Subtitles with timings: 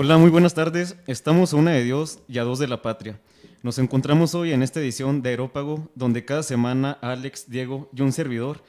[0.00, 0.94] Hola, muy buenas tardes.
[1.08, 3.18] Estamos a una de Dios y a dos de la patria.
[3.64, 8.12] Nos encontramos hoy en esta edición de Aerópago, donde cada semana Alex, Diego y un
[8.12, 8.62] servidor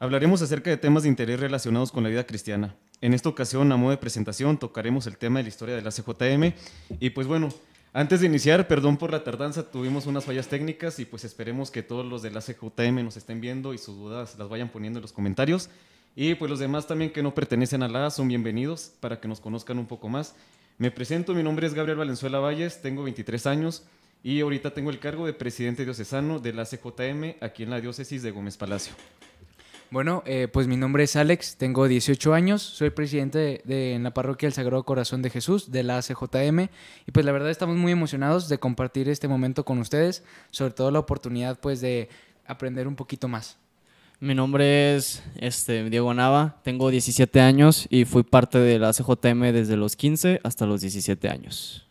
[0.00, 2.74] hablaremos acerca de temas de interés relacionados con la vida cristiana.
[3.00, 5.92] En esta ocasión, a modo de presentación, tocaremos el tema de la historia de la
[5.92, 6.52] CJM.
[6.98, 7.50] Y pues bueno,
[7.92, 11.84] antes de iniciar, perdón por la tardanza, tuvimos unas fallas técnicas y pues esperemos que
[11.84, 15.02] todos los de la CJM nos estén viendo y sus dudas las vayan poniendo en
[15.02, 15.70] los comentarios.
[16.20, 19.38] Y pues los demás también que no pertenecen a la son bienvenidos para que nos
[19.38, 20.34] conozcan un poco más.
[20.76, 23.84] Me presento, mi nombre es Gabriel Valenzuela Valles, tengo 23 años
[24.24, 28.24] y ahorita tengo el cargo de presidente diocesano de la CJM aquí en la diócesis
[28.24, 28.94] de Gómez Palacio.
[29.92, 34.12] Bueno, eh, pues mi nombre es Alex, tengo 18 años, soy presidente de, en la
[34.12, 36.68] parroquia del Sagrado Corazón de Jesús de la CJM
[37.06, 40.90] y pues la verdad estamos muy emocionados de compartir este momento con ustedes, sobre todo
[40.90, 42.08] la oportunidad pues de
[42.44, 43.56] aprender un poquito más.
[44.20, 49.52] Mi nombre es este, Diego Nava, tengo 17 años y fui parte de la CJM
[49.52, 51.86] desde los 15 hasta los 17 años.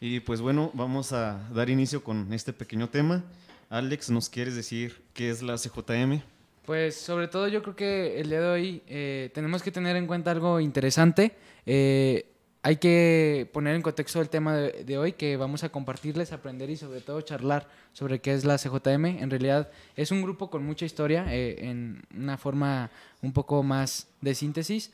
[0.00, 3.22] Y pues bueno, vamos a dar inicio con este pequeño tema.
[3.68, 6.22] Alex, ¿nos quieres decir qué es la CJM?
[6.64, 10.06] Pues sobre todo yo creo que el día de hoy eh, tenemos que tener en
[10.06, 11.36] cuenta algo interesante.
[11.66, 12.31] Eh,
[12.62, 16.76] hay que poner en contexto el tema de, hoy que vamos a compartirles, aprender y
[16.76, 19.04] sobre todo charlar sobre qué es la CJM.
[19.04, 22.90] En realidad es un grupo con mucha historia, eh, en una forma
[23.20, 24.92] un poco más de síntesis,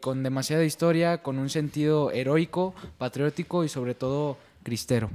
[0.00, 5.10] con demasiada historia, con un sentido heroico, patriótico y sobre todo cristero.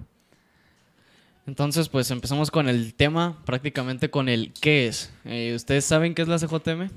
[1.50, 5.12] Entonces, pues empezamos con el tema, prácticamente con el qué es.
[5.26, 6.92] Eh, ¿Ustedes saben qué es la CJM?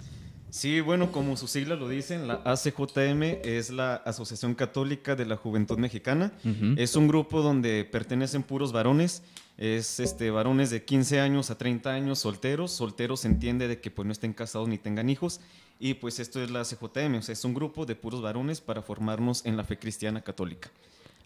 [0.52, 5.36] Sí, bueno, como sus siglas lo dicen, la ACJM es la Asociación Católica de la
[5.36, 6.30] Juventud Mexicana.
[6.76, 9.22] Es un grupo donde pertenecen puros varones.
[9.56, 12.70] Es este, varones de 15 años a 30 años solteros.
[12.70, 15.40] Solteros se entiende de que pues, no estén casados ni tengan hijos.
[15.80, 18.82] Y pues esto es la ACJM, o sea, es un grupo de puros varones para
[18.82, 20.70] formarnos en la fe cristiana católica.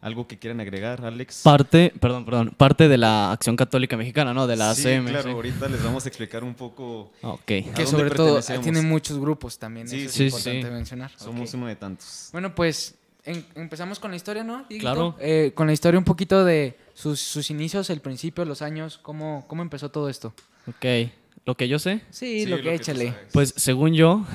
[0.00, 1.42] ¿Algo que quieran agregar, Alex?
[1.42, 4.46] Parte, perdón, perdón, parte de la Acción Católica Mexicana, ¿no?
[4.46, 7.12] De la sí, Claro, ahorita les vamos a explicar un poco.
[7.44, 9.88] Que sobre todo tiene muchos grupos también.
[9.88, 11.10] Sí, sí, es importante mencionar.
[11.16, 12.28] Somos uno de tantos.
[12.32, 14.66] Bueno, pues empezamos con la historia, ¿no?
[14.80, 15.16] Claro.
[15.18, 19.44] Eh, con la historia un poquito de sus, sus, inicios, el principio, los años, cómo,
[19.48, 20.32] cómo empezó todo esto.
[20.68, 21.10] Ok.
[21.46, 22.00] ¿Lo que yo sé?
[22.10, 23.14] Sí, lo, que, échale.
[23.32, 24.26] Pues según yo,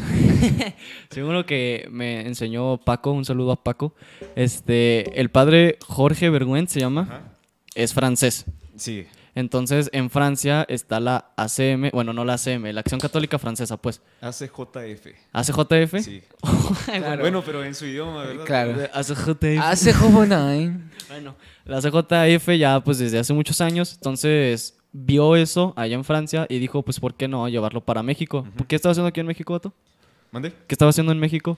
[1.10, 3.94] según lo que me enseñó Paco, un saludo a Paco,
[4.38, 7.36] este, el padre Jorge Bergüent se llama,
[7.76, 8.46] es francés.
[8.78, 9.08] Sí.
[9.36, 14.02] Entonces, en Francia está la ACM, bueno, no la ACM, la Acción Católica Francesa, pues.
[14.22, 15.08] ACJF.
[15.34, 16.02] ¿ACJF?
[16.02, 16.24] Sí.
[17.20, 18.46] Bueno, pero en su idioma, ¿verdad?
[18.46, 18.90] Claro.
[18.94, 19.44] ACJF.
[19.60, 20.02] ACJF.
[21.10, 21.36] bueno,
[21.66, 26.60] la ACJF ya, pues, desde hace muchos años, entonces vio eso allá en Francia y
[26.60, 28.46] dijo, pues, ¿por qué no llevarlo para México?
[28.68, 29.74] ¿Qué estaba haciendo aquí en México, Otto?
[30.32, 30.52] ¿Mande?
[30.68, 31.58] ¿Qué estaba haciendo en México?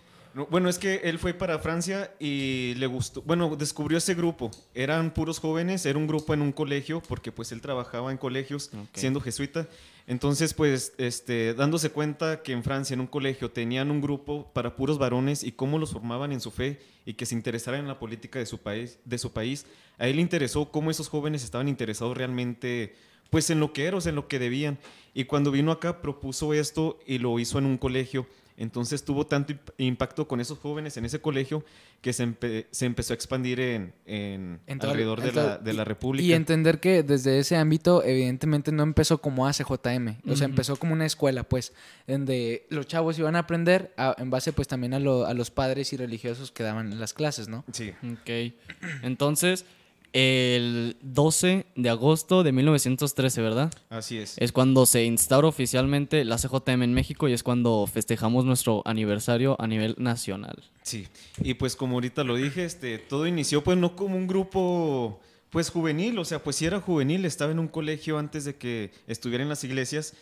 [0.49, 4.49] bueno, es que él fue para Francia y le gustó, bueno, descubrió ese grupo.
[4.73, 8.71] Eran puros jóvenes, era un grupo en un colegio, porque pues él trabajaba en colegios
[8.93, 9.67] siendo jesuita.
[10.07, 14.75] Entonces, pues, este, dándose cuenta que en Francia, en un colegio, tenían un grupo para
[14.75, 17.99] puros varones y cómo los formaban en su fe y que se interesaran en la
[17.99, 19.67] política de su país, de su país,
[19.99, 22.95] a él le interesó cómo esos jóvenes estaban interesados realmente
[23.33, 24.77] pues en lo que eran, en lo que debían.
[25.15, 28.27] Y cuando vino acá propuso esto y lo hizo en un colegio.
[28.57, 31.65] Entonces tuvo tanto impacto con esos jóvenes en ese colegio
[32.01, 36.23] que se, se empezó a expandir en, en, alrededor de, la, de, la, República.
[36.23, 40.93] Y entender que desde ese ámbito evidentemente no empezó como ACJM, o sea, empezó como
[40.93, 41.73] una escuela, pues,
[42.05, 45.97] donde los chavos iban a aprender en base pues también a, a los padres y
[45.97, 47.65] religiosos que daban las clases, ¿no?
[47.71, 47.93] Sí.
[48.03, 48.53] Ok.
[49.01, 49.65] Entonces
[50.13, 53.73] el 12 de agosto de 1913, ¿verdad?
[53.89, 54.35] Así es.
[54.37, 59.55] Es cuando se instaura oficialmente la CJM en México y es cuando festejamos nuestro aniversario
[59.59, 60.63] a nivel nacional.
[60.83, 61.07] Sí,
[61.41, 65.69] y pues como ahorita lo dije, este, todo inició pues no como un grupo pues
[65.69, 69.43] juvenil, o sea, pues si era juvenil, estaba en un colegio antes de que estuviera
[69.43, 70.13] en las iglesias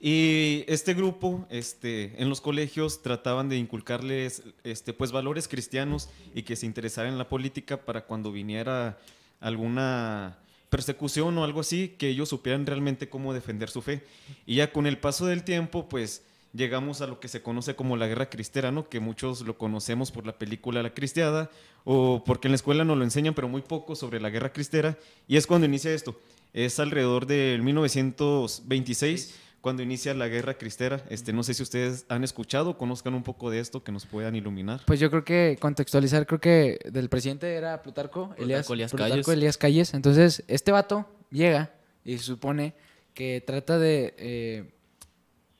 [0.00, 6.42] y este grupo, este, en los colegios trataban de inculcarles, este, pues valores cristianos y
[6.42, 8.98] que se interesaran en la política para cuando viniera
[9.40, 10.38] alguna
[10.70, 14.04] persecución o algo así, que ellos supieran realmente cómo defender su fe.
[14.46, 17.96] Y ya con el paso del tiempo, pues llegamos a lo que se conoce como
[17.96, 18.88] la guerra cristera, ¿no?
[18.88, 21.50] Que muchos lo conocemos por la película La Cristiada
[21.84, 24.98] o porque en la escuela nos lo enseñan, pero muy poco sobre la guerra cristera.
[25.26, 26.20] Y es cuando inicia esto.
[26.52, 31.02] Es alrededor del 1926 cuando inicia la guerra cristera.
[31.10, 34.34] Este, no sé si ustedes han escuchado, conozcan un poco de esto, que nos puedan
[34.36, 34.80] iluminar.
[34.86, 39.94] Pues yo creo que contextualizar, creo que del presidente era Plutarco, Elías, Elías, Calles.
[39.94, 41.72] Entonces, este vato llega
[42.04, 42.74] y se supone
[43.14, 44.70] que trata de, eh,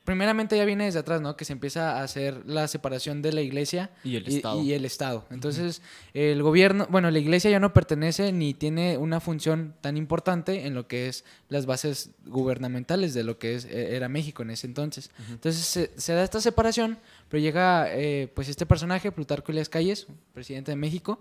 [0.09, 1.37] primeramente ya viene desde atrás, ¿no?
[1.37, 4.63] Que se empieza a hacer la separación de la iglesia Y el Estado.
[4.63, 5.27] y el Estado.
[5.31, 5.83] Entonces,
[6.15, 10.73] el gobierno, bueno, la iglesia ya no pertenece ni tiene una función tan importante en
[10.75, 14.67] lo que es las bases gubernamentales de lo que es, eh, era México en ese
[14.67, 15.11] entonces.
[15.29, 20.07] Entonces, se, se da esta separación, pero llega, eh, pues, este personaje, Plutarco Elias Calles,
[20.33, 21.21] presidente de México,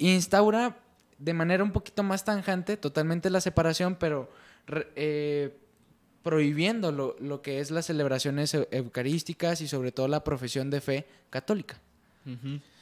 [0.00, 0.80] e instaura
[1.16, 4.28] de manera un poquito más tanjante totalmente la separación, pero
[4.96, 5.56] eh,
[6.26, 10.80] prohibiendo lo, lo que es las celebraciones eu- eucarísticas y sobre todo la profesión de
[10.80, 11.78] fe católica.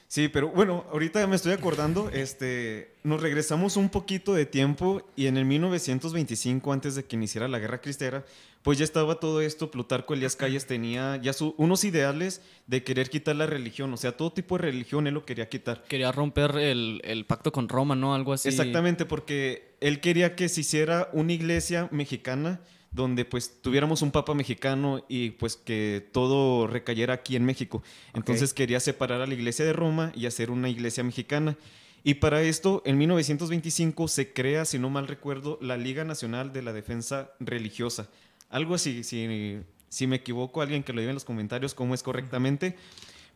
[0.09, 5.27] Sí, pero bueno, ahorita me estoy acordando, este, nos regresamos un poquito de tiempo y
[5.27, 8.25] en el 1925, antes de que iniciara la Guerra Cristera,
[8.63, 13.11] pues ya estaba todo esto, Plutarco Elías Calles tenía ya su- unos ideales de querer
[13.11, 15.83] quitar la religión, o sea, todo tipo de religión él lo quería quitar.
[15.87, 18.15] Quería romper el, el pacto con Roma, ¿no?
[18.15, 18.49] Algo así.
[18.49, 22.61] Exactamente, porque él quería que se hiciera una iglesia mexicana
[22.95, 27.83] donde pues tuviéramos un papa mexicano y pues que todo recayera aquí en México.
[28.15, 31.57] Entonces quería separar a la iglesia de Roma y hacer una iglesia mexicana.
[32.05, 36.63] Y para esto, en 1925 se crea, si no mal recuerdo, la Liga Nacional de
[36.63, 38.09] la Defensa Religiosa.
[38.51, 39.59] Algo así, si,
[39.89, 42.77] si me equivoco, alguien que lo diga en los comentarios cómo es correctamente.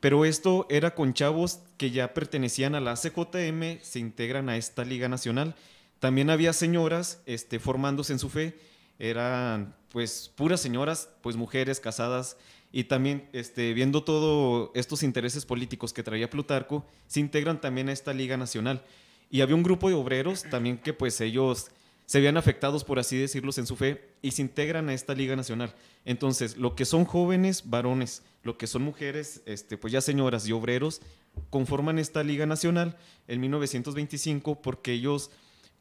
[0.01, 4.85] Pero esto era con chavos que ya pertenecían a la CJM, se integran a esta
[4.85, 5.57] Liga Nacional.
[5.99, 8.57] También había señoras este, formándose en su fe,
[8.99, 12.37] eran pues puras señoras, pues mujeres casadas.
[12.71, 17.93] Y también este, viendo todos estos intereses políticos que traía Plutarco, se integran también a
[17.93, 18.83] esta Liga Nacional.
[19.31, 21.71] Y había un grupo de obreros también que pues ellos
[22.09, 25.37] se veían afectados, por así decirlos, en su fe y se integran a esta Liga
[25.37, 25.75] Nacional.
[26.06, 30.53] Entonces, lo que son jóvenes varones, lo que son mujeres, este, pues ya señoras y
[30.53, 31.03] obreros,
[31.50, 32.97] conforman esta Liga Nacional
[33.27, 35.31] en 1925 porque ellos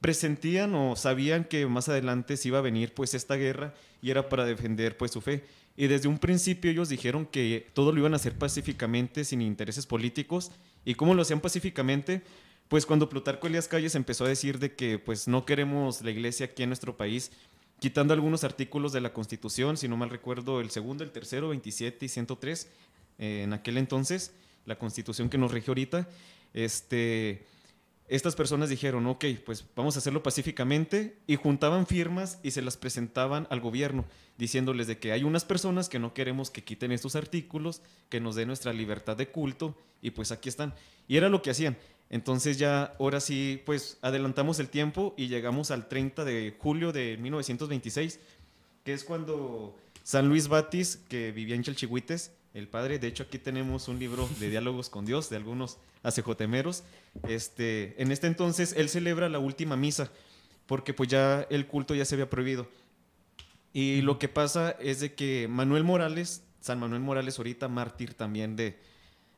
[0.01, 4.29] presentían o sabían que más adelante se iba a venir pues esta guerra y era
[4.29, 5.43] para defender pues su fe.
[5.75, 9.85] Y desde un principio ellos dijeron que todo lo iban a hacer pacíficamente, sin intereses
[9.85, 10.51] políticos.
[10.85, 12.23] ¿Y cómo lo hacían pacíficamente?
[12.67, 16.47] Pues cuando Plutarco Elías Calles empezó a decir de que pues no queremos la iglesia
[16.47, 17.31] aquí en nuestro país,
[17.79, 22.05] quitando algunos artículos de la Constitución, si no mal recuerdo, el segundo, el tercero, 27
[22.05, 22.67] y 103,
[23.19, 24.33] eh, en aquel entonces,
[24.65, 26.09] la Constitución que nos rige ahorita,
[26.53, 27.45] este,
[28.07, 32.77] estas personas dijeron, ok, pues vamos a hacerlo pacíficamente y juntaban firmas y se las
[32.77, 34.05] presentaban al gobierno,
[34.37, 38.35] diciéndoles de que hay unas personas que no queremos que quiten estos artículos, que nos
[38.35, 40.73] den nuestra libertad de culto y pues aquí están.
[41.09, 41.77] Y era lo que hacían.
[42.09, 47.17] Entonces ya, ahora sí, pues adelantamos el tiempo y llegamos al 30 de julio de
[47.17, 48.21] 1926,
[48.85, 53.39] que es cuando San Luis Batis, que vivía en Chalchihuites, el padre, de hecho aquí
[53.39, 56.83] tenemos un libro de diálogos con Dios de algunos acejotemeros,
[57.27, 60.11] este, en este entonces él celebra la última misa,
[60.65, 62.67] porque pues ya el culto ya se había prohibido.
[63.73, 68.55] Y lo que pasa es de que Manuel Morales, San Manuel Morales ahorita mártir también
[68.55, 68.79] de,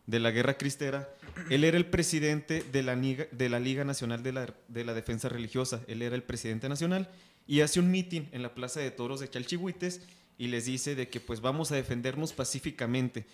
[0.08, 1.10] de la guerra cristera,
[1.50, 4.94] él era el presidente de la, Liga, de la Liga Nacional de la, de la
[4.94, 7.10] Defensa Religiosa, él era el presidente nacional.
[7.48, 10.02] Y hace un mitin en la Plaza de Toros de Chalchihuites
[10.40, 13.26] y les dice de que pues vamos a defendernos pacíficamente.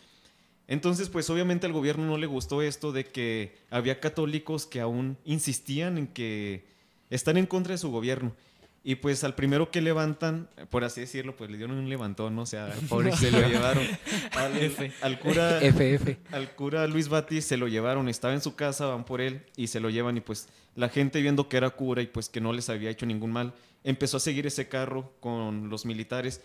[0.68, 5.16] Entonces, pues obviamente al gobierno no le gustó esto de que había católicos que aún
[5.24, 6.66] insistían en que
[7.12, 8.36] están en contra de su gobierno.
[8.84, 12.42] Y pues al primero que levantan, por así decirlo, pues le dieron un levantón, ¿no?
[12.42, 13.86] o sea, al pobre se lo llevaron.
[14.32, 16.18] Al, al cura, FF.
[16.32, 19.68] al cura Luis Batis se lo llevaron, estaba en su casa, van por él y
[19.68, 22.54] se lo llevan y pues la gente viendo que era cura y pues que no
[22.54, 26.42] les había hecho ningún mal, empezó a seguir ese carro con los militares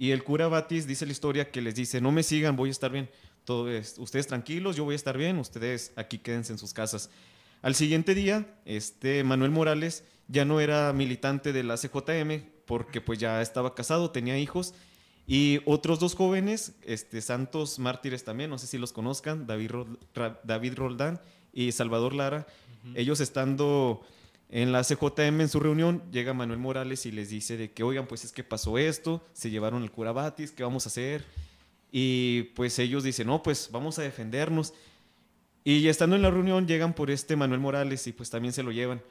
[0.00, 2.72] y el cura Batis dice la historia que les dice, no me sigan, voy a
[2.72, 3.10] estar bien,
[3.44, 7.10] todo es, ustedes tranquilos, yo voy a estar bien, ustedes aquí quédense en sus casas.
[7.60, 13.18] Al siguiente día, este Manuel Morales ya no era militante de la CJM porque pues
[13.18, 14.72] ya estaba casado, tenía hijos
[15.26, 19.72] y otros dos jóvenes, este, santos mártires también, no sé si los conozcan, David,
[20.44, 21.20] David Roldán
[21.52, 22.46] y Salvador Lara.
[22.94, 24.00] Ellos estando
[24.50, 28.06] en la CJM en su reunión, llega Manuel Morales y les dice de que, oigan,
[28.06, 31.24] pues es que pasó esto, se llevaron el cura Batis, ¿qué vamos a hacer?
[31.92, 34.74] Y pues ellos dicen, no, pues vamos a defendernos.
[35.62, 38.72] Y estando en la reunión llegan por este Manuel Morales y pues también se lo
[38.72, 39.02] llevan.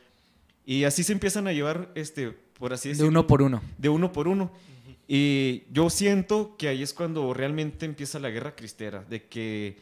[0.65, 3.61] Y así se empiezan a llevar, este, por así De decirlo uno por uno.
[3.77, 4.51] de uno por uno.
[5.07, 9.77] Y yo siento que ahí es cuando realmente empieza la guerra cristera, de que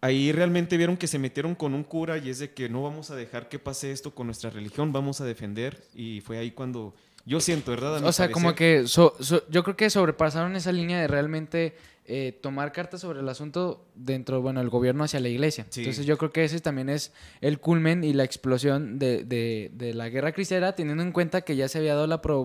[0.00, 3.10] ahí realmente vieron que se metieron con un cura y es de que no vamos
[3.10, 5.82] a dejar que pase esto con nuestra religión, vamos a defender.
[5.94, 6.94] Y fue ahí cuando
[7.26, 7.98] Yo siento, ¿verdad?
[7.98, 11.76] A O sea, como que so- so- yo creo que sobrepasaron esa línea de realmente
[12.12, 15.66] eh, tomar cartas sobre el asunto dentro, bueno, el gobierno hacia la iglesia.
[15.70, 15.80] Sí.
[15.80, 19.94] Entonces yo creo que ese también es el culmen y la explosión de, de- de
[19.94, 22.20] la guerra cristera, teniendo en cuenta que ya se había dado la...
[22.20, 22.44] pro-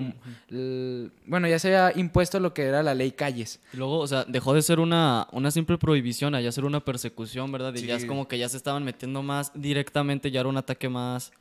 [1.25, 3.59] bueno, ya se había impuesto lo que era la ley Calles.
[3.73, 6.83] Y luego, o sea, dejó de ser una, una simple prohibición a ya ser una
[6.83, 7.73] persecución, ¿verdad?
[7.75, 10.89] Y ya es como que ya se estaban metiendo más directamente, ya era un ataque
[10.89, 11.31] más,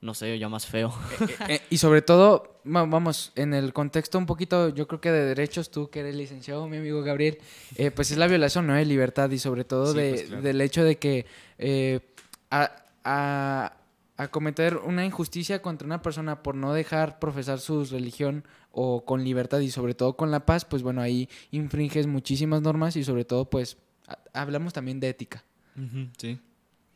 [0.00, 0.92] no sé, ya más feo.
[1.48, 5.24] Eh, y sobre todo, va- vamos, en el contexto un poquito, yo creo que de
[5.24, 7.38] derechos, tú que eres licenciado, mi amigo Gabriel,
[7.76, 8.74] eh, pues es la violación, ¿no?
[8.74, 10.42] De libertad y sobre todo Sí, de- pues, claro.
[10.42, 11.26] del hecho de que
[11.58, 12.00] eh,
[12.50, 12.70] a,
[13.04, 13.76] a-
[14.16, 19.24] a cometer una injusticia contra una persona por no dejar profesar su religión o con
[19.24, 23.24] libertad y sobre todo con la paz, pues bueno, ahí infringes muchísimas normas y sobre
[23.24, 25.42] todo, pues, a- hablamos también de ética.
[26.18, 26.38] Sí.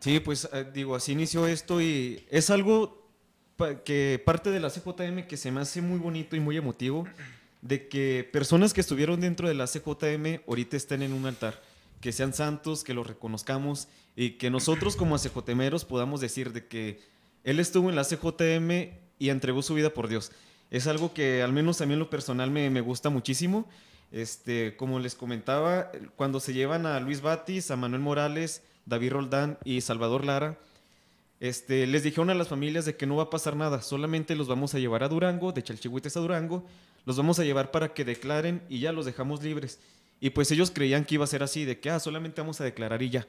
[0.04, 3.08] Sí, pues eh, digo, así inició esto y es algo
[3.86, 7.08] que parte de la CJM que se me hace muy bonito y muy emotivo,
[7.62, 11.58] de que personas que estuvieron dentro de la CJM ahorita estén en un altar,
[12.02, 17.00] que sean santos, que los reconozcamos y que nosotros como CJMeros podamos decir de que
[17.42, 20.32] él estuvo en la CJM y entregó su vida por Dios.
[20.70, 23.66] Es algo que al menos a mí en lo personal me, me gusta muchísimo.
[24.12, 29.58] Este, como les comentaba, cuando se llevan a Luis Batis, a Manuel Morales, David Roldán
[29.64, 30.58] y Salvador Lara,
[31.40, 34.48] este, les dijeron a las familias de que no va a pasar nada, solamente los
[34.48, 36.64] vamos a llevar a Durango, de Chalchihuites a Durango,
[37.04, 39.78] los vamos a llevar para que declaren y ya los dejamos libres.
[40.20, 42.64] Y pues ellos creían que iba a ser así, de que ah, solamente vamos a
[42.64, 43.26] declarar y ya.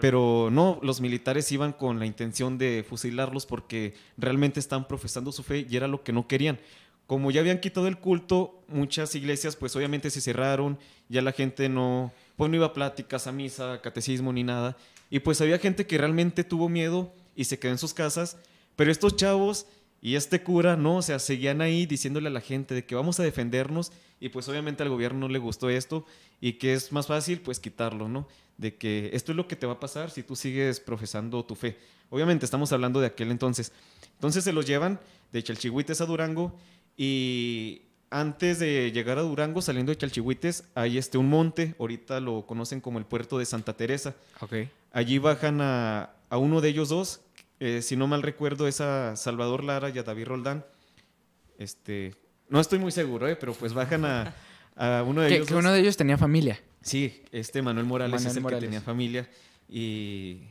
[0.00, 5.44] Pero no, los militares iban con la intención de fusilarlos porque realmente están profesando su
[5.44, 6.58] fe y era lo que no querían.
[7.06, 11.68] Como ya habían quitado el culto, muchas iglesias pues obviamente se cerraron, ya la gente
[11.68, 14.76] no, pues no iba a pláticas, a misa, catecismo ni nada.
[15.08, 18.36] Y pues había gente que realmente tuvo miedo y se quedó en sus casas,
[18.74, 19.66] pero estos chavos
[20.02, 23.18] y este cura, no, o sea, seguían ahí diciéndole a la gente de que vamos
[23.18, 26.04] a defendernos y pues obviamente al gobierno no le gustó esto
[26.40, 28.28] y que es más fácil pues quitarlo, ¿no?
[28.56, 31.54] De que esto es lo que te va a pasar si tú sigues profesando tu
[31.54, 31.76] fe.
[32.10, 33.72] Obviamente estamos hablando de aquel entonces.
[34.14, 35.00] Entonces se los llevan
[35.32, 36.56] de Chalchihuites a Durango
[36.96, 42.46] y antes de llegar a Durango, saliendo de Chalchihuites, hay este un monte, ahorita lo
[42.46, 44.14] conocen como el puerto de Santa Teresa.
[44.92, 47.20] Allí bajan a, a uno de ellos dos,
[47.60, 50.64] eh, si no mal recuerdo es a Salvador Lara y a David Roldán.
[51.58, 52.14] Este,
[52.48, 54.34] no estoy muy seguro, eh, pero pues bajan a,
[54.76, 55.62] a uno de Que, ellos que dos.
[55.62, 56.60] uno de ellos tenía familia.
[56.82, 58.60] Sí, este Manuel Morales Manuel es el Morales.
[58.60, 59.28] que tenía familia
[59.68, 60.42] y,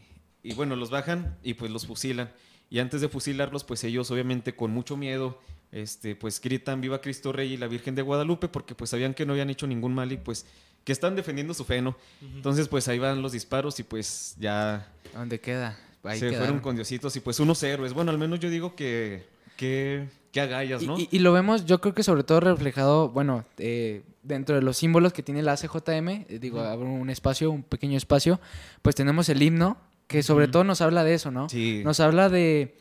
[0.44, 2.32] y bueno, los bajan y pues los fusilan.
[2.70, 5.40] Y antes de fusilarlos, pues ellos obviamente con mucho miedo,
[5.72, 9.26] este, pues gritan Viva Cristo Rey y la Virgen de Guadalupe porque pues sabían que
[9.26, 10.46] no habían hecho ningún mal y pues
[10.84, 11.98] que están defendiendo su fe, ¿no?
[12.22, 15.78] Entonces pues ahí van los disparos y pues ya ¿Dónde queda?
[16.04, 16.46] Ahí se quedaron.
[16.48, 17.94] fueron con Diositos y pues unos héroes.
[17.94, 19.26] Bueno, al menos yo digo que,
[19.58, 21.00] que, que agallas, ¿no?
[21.00, 24.78] Y, y lo vemos, yo creo que sobre todo reflejado, bueno, eh, dentro de los
[24.78, 28.40] símbolos que tiene la ACJM, eh, digo, abre un espacio, un pequeño espacio,
[28.82, 31.50] pues tenemos el himno, que sobre todo nos habla de eso, ¿no?
[31.50, 31.82] Sí.
[31.84, 32.76] Nos habla de,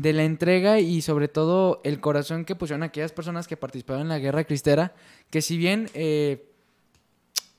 [0.00, 4.08] de la entrega y sobre todo el corazón que pusieron aquellas personas que participaron en
[4.08, 4.94] la guerra cristera,
[5.30, 6.46] que si bien, eh,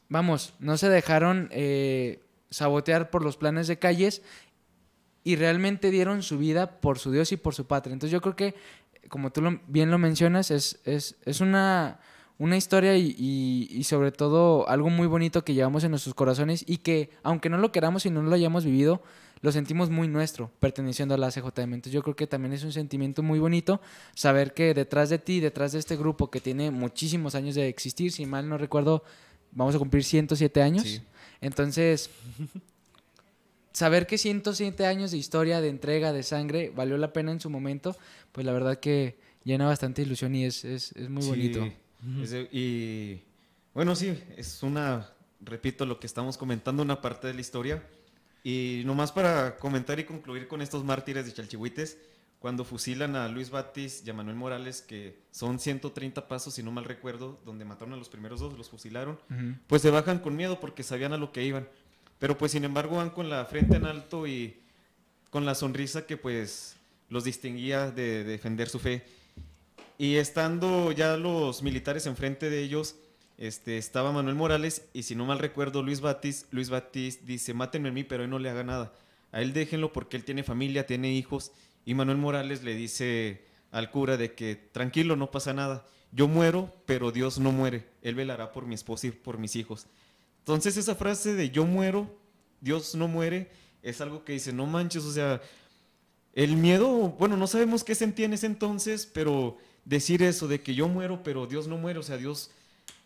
[0.08, 2.20] vamos, no se dejaron eh,
[2.50, 4.22] sabotear por los planes de calles
[5.24, 7.94] y realmente dieron su vida por su Dios y por su patria.
[7.94, 8.56] Entonces yo creo que,
[9.10, 12.00] como tú lo- bien lo mencionas, es, es, es una,
[12.38, 16.64] una historia y, y- y sobre todo algo muy bonito que llevamos en nuestros corazones
[16.68, 19.02] y que, aunque no lo queramos y no lo hayamos vivido,
[19.42, 21.74] lo sentimos muy nuestro, perteneciendo a la CJM.
[21.74, 23.80] Entonces yo creo que también es un sentimiento muy bonito
[24.16, 28.12] saber que detrás de ti, detrás de este grupo que tiene muchísimos años de existir,
[28.12, 29.04] si mal no recuerdo,
[29.52, 30.84] vamos a cumplir 107 años.
[30.84, 31.02] Sí.
[31.42, 32.10] Entonces,
[33.72, 37.50] saber que 107 años de historia, de entrega, de sangre, valió la pena en su
[37.50, 37.96] momento,
[38.32, 41.66] pues la verdad que llena bastante ilusión y es, es, es muy Sí, bonito.
[42.22, 43.22] es y
[43.74, 47.82] bueno, sí, es una, repito lo que estamos comentando, una parte de la historia.
[48.44, 51.98] Y nomás para comentar y concluir con estos mártires de Chalchihuites,
[52.40, 56.72] cuando fusilan a Luis Batis y a Manuel Morales, que son 130 pasos, si no
[56.72, 59.20] mal recuerdo, donde mataron a los primeros dos, los fusilaron,
[59.68, 61.68] pues se bajan con miedo porque sabían a lo que iban.
[62.18, 64.58] Pero pues sin embargo van con la frente en alto y
[65.30, 66.76] con la sonrisa que pues
[67.10, 69.06] los distinguía de defender su fe.
[69.98, 72.96] Y estando ya los militares enfrente de ellos,
[73.40, 77.88] este, estaba Manuel Morales y si no mal recuerdo Luis Batis, Luis Batis dice, mátenme
[77.88, 78.94] a mí, pero él no le haga nada.
[79.32, 81.54] A él déjenlo porque él tiene familia, tiene hijos.
[81.86, 85.86] Y Manuel Morales le dice al cura de que tranquilo, no pasa nada.
[86.12, 87.88] Yo muero, pero Dios no muere.
[88.02, 89.88] Él velará por mi esposa y por mis hijos.
[90.40, 92.14] Entonces esa frase de yo muero,
[92.60, 93.50] Dios no muere,
[93.82, 95.42] es algo que dice, no manches, o sea,
[96.34, 100.76] el miedo, bueno, no sabemos qué sentía en ese entonces, pero decir eso de que
[100.76, 102.52] yo muero, pero Dios no muere, o sea, Dios,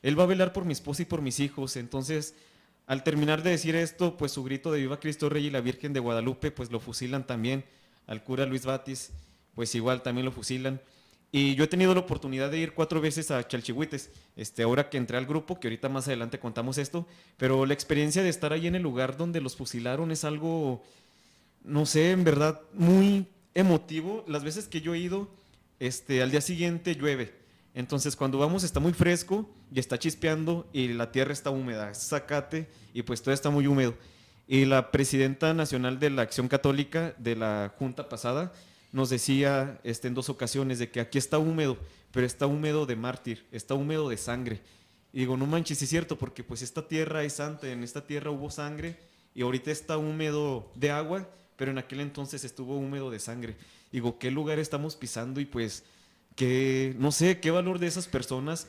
[0.04, 1.78] Él va a velar por mi esposa y por mis hijos.
[1.78, 2.36] Entonces,
[2.86, 5.94] al terminar de decir esto, pues su grito de Viva Cristo Rey y la Virgen
[5.94, 7.64] de Guadalupe, pues lo fusilan también.
[8.06, 9.12] Al cura Luis Batis,
[9.56, 10.82] pues igual también lo fusilan.
[11.32, 14.98] Y yo he tenido la oportunidad de ir cuatro veces a Chalchihuites, este, ahora que
[14.98, 17.08] entré al grupo, que ahorita más adelante contamos esto,
[17.38, 20.84] pero la experiencia de estar ahí en el lugar donde los fusilaron es algo,
[21.64, 24.24] no sé, en verdad, muy emotivo.
[24.28, 25.32] Las veces que yo he ido,
[25.80, 27.43] este, al día siguiente llueve.
[27.74, 32.08] Entonces cuando vamos está muy fresco y está chispeando y la tierra está húmeda, es
[32.08, 33.96] zacate y pues todo está muy húmedo.
[34.48, 38.52] Y la presidenta nacional de la Acción Católica de la Junta pasada
[38.92, 41.78] nos decía este, en dos ocasiones de que aquí está húmedo,
[42.12, 44.62] pero está húmedo de mártir, está húmedo de sangre.
[45.12, 48.30] Y digo, no manches, es cierto, porque pues esta tierra es santa, en esta tierra
[48.32, 48.98] hubo sangre
[49.34, 53.56] y ahorita está húmedo de agua, pero en aquel entonces estuvo húmedo de sangre.
[53.92, 55.40] Digo, ¿qué lugar estamos pisando?
[55.40, 55.84] Y pues,
[56.36, 58.68] que no sé, qué valor de esas personas.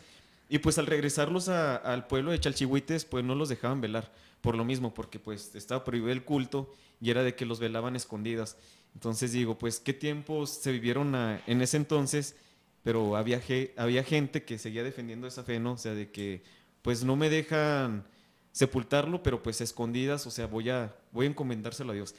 [0.48, 4.64] Y pues al regresarlos al pueblo de Chalchihuites, pues no los dejaban velar, por lo
[4.64, 8.56] mismo, porque pues estaba prohibido el culto y era de que los velaban escondidas.
[8.94, 12.36] Entonces digo, pues qué tiempos se vivieron en ese entonces,
[12.82, 13.42] pero había,
[13.76, 15.72] había gente que seguía defendiendo esa fe, ¿no?
[15.72, 16.42] O sea, de que
[16.82, 18.04] pues no me dejan
[18.52, 22.14] sepultarlo, pero pues escondidas, o sea, voy a, voy a encomendárselo a Dios.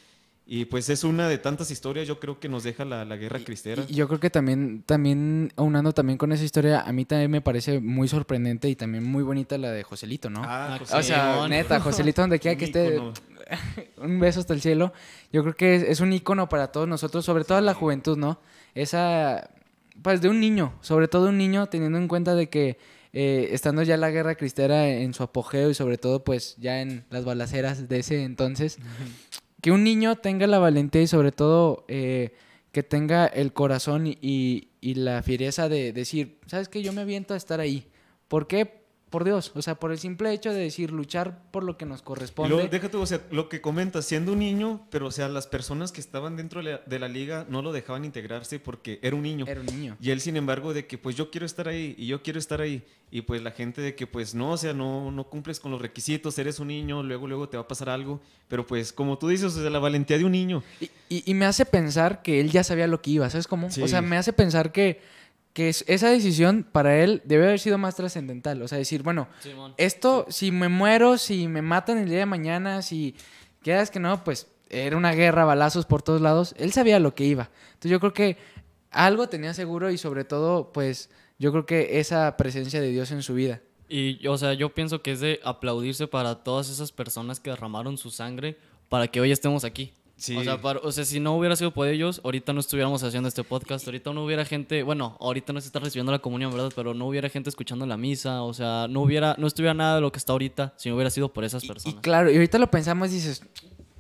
[0.48, 3.84] Y pues es una de tantas historias, yo creo que nos deja la, guerra cristera.
[3.88, 7.42] Y yo creo que también, también, aunando también con esa historia, a mí también me
[7.42, 10.44] parece muy sorprendente y también muy bonita la de Joselito, ¿no?
[10.46, 13.02] Ah, o sea, neta, Joselito donde quiera que esté,
[13.98, 14.94] un beso hasta el cielo.
[15.34, 18.40] Yo creo que es, un icono para todos nosotros, sobre todo la juventud, ¿no?
[18.76, 19.50] Esa,
[20.04, 22.78] pues de un niño, sobre todo un niño, teniendo en cuenta de que
[23.14, 27.06] eh, estando ya la guerra cristera en su apogeo y sobre todo pues ya en
[27.10, 28.78] las balaceras de ese entonces,
[29.66, 32.36] que un niño tenga la valentía y sobre todo eh,
[32.72, 36.84] que tenga el corazón y, la fiereza de decir, ¿sabes qué?
[36.84, 37.88] Yo me aviento a estar ahí.
[38.28, 38.85] ¿Por qué?
[39.16, 42.02] Por Dios, o sea, por el simple hecho de decir luchar por lo que nos
[42.02, 42.68] corresponde.
[42.68, 46.02] déjate, o sea, lo que comentas, siendo un niño, pero o sea, las personas que
[46.02, 49.46] estaban dentro de la, liga no lo dejaban integrarse porque era un niño.
[49.48, 49.96] Era un niño.
[50.02, 52.60] Y él, sin embargo, de que pues yo quiero estar ahí y yo quiero estar
[52.60, 52.84] ahí.
[53.10, 55.82] Y pues la gente de que pues no, o sea, no, no cumples con los
[55.82, 58.20] requisitos, eres un niño, luego, luego te va a pasar algo.
[58.50, 60.62] Pero pues como tú dices, o sea, la valentía de un niño.
[61.08, 63.68] Y, y, me hace pensar que él ya sabía lo que iba, ¿sabes cómo?
[63.68, 65.00] O sea, me hace pensar que
[65.56, 68.62] que esa decisión para él debe haber sido más trascendental.
[68.62, 69.30] O sea, decir, bueno,
[69.78, 73.16] esto, si me muero, si me matan el día de mañana, si
[73.64, 76.54] quedas que no, pues era una guerra, balazos por todos lados.
[76.58, 77.50] Él sabía lo que iba.
[77.68, 78.38] Entonces yo creo que
[78.92, 83.24] algo tenía seguro y sobre todo, pues yo creo que esa presencia de Dios en
[83.24, 83.62] su vida.
[83.88, 87.98] Y, o sea, yo pienso que es de aplaudirse para todas esas personas que derramaron
[87.98, 88.58] su sangre
[88.90, 89.94] para que hoy estemos aquí.
[90.18, 93.44] O, sea, o sea, si no hubiera sido por ellos, ahorita no estuviéramos haciendo este
[93.44, 96.72] podcast, ahorita no hubiera gente, bueno, ahorita no se está recibiendo la comunión, ¿verdad?
[96.74, 100.02] Pero no hubiera gente escuchando la misa, o sea, no hubiera, no estuviera nada de
[100.02, 101.98] lo que está ahorita si no hubiera sido por esas personas.
[101.98, 103.44] Y, claro, y ahorita lo pensamos y dices,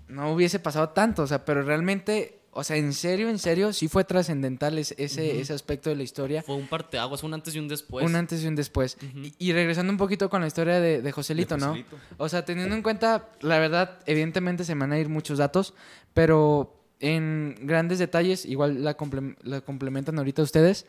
[0.08, 3.89] no hubiese pasado tanto, o sea, pero realmente o sea, en serio, en serio, sí
[3.89, 6.41] fue trascendental ese, ese, aspecto de la historia.
[6.41, 8.05] Fue un parteaguas, un antes y un después.
[8.05, 8.97] Un antes y un después.
[9.37, 11.75] y, regresando un poquito con la historia de, de Joselito, ¿no?
[12.15, 15.73] O sea, teniendo en cuenta, la verdad, evidentemente se van a ir muchos datos,
[16.13, 18.95] pero en grandes detalles, igual la,
[19.43, 20.85] la complementan ahorita ustedes.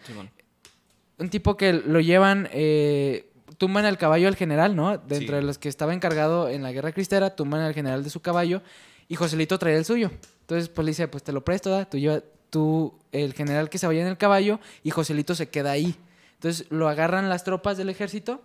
[1.18, 4.98] Un tipo que lo llevan, eh, tumban al caballo al general, ¿no?
[4.98, 8.20] Dentro de los que estaba encargado en la guerra cristera, tumban al general de su
[8.20, 8.62] caballo
[9.08, 10.12] y Joselito trae el suyo.
[10.46, 11.86] Entonces, pues le dice, pues te lo presto, ¿da?
[11.86, 15.72] Tú lleva, tú, el general que se vaya en el caballo y Joselito se queda
[15.72, 15.96] ahí.
[16.34, 18.40] Entonces lo agarran las tropas del ejército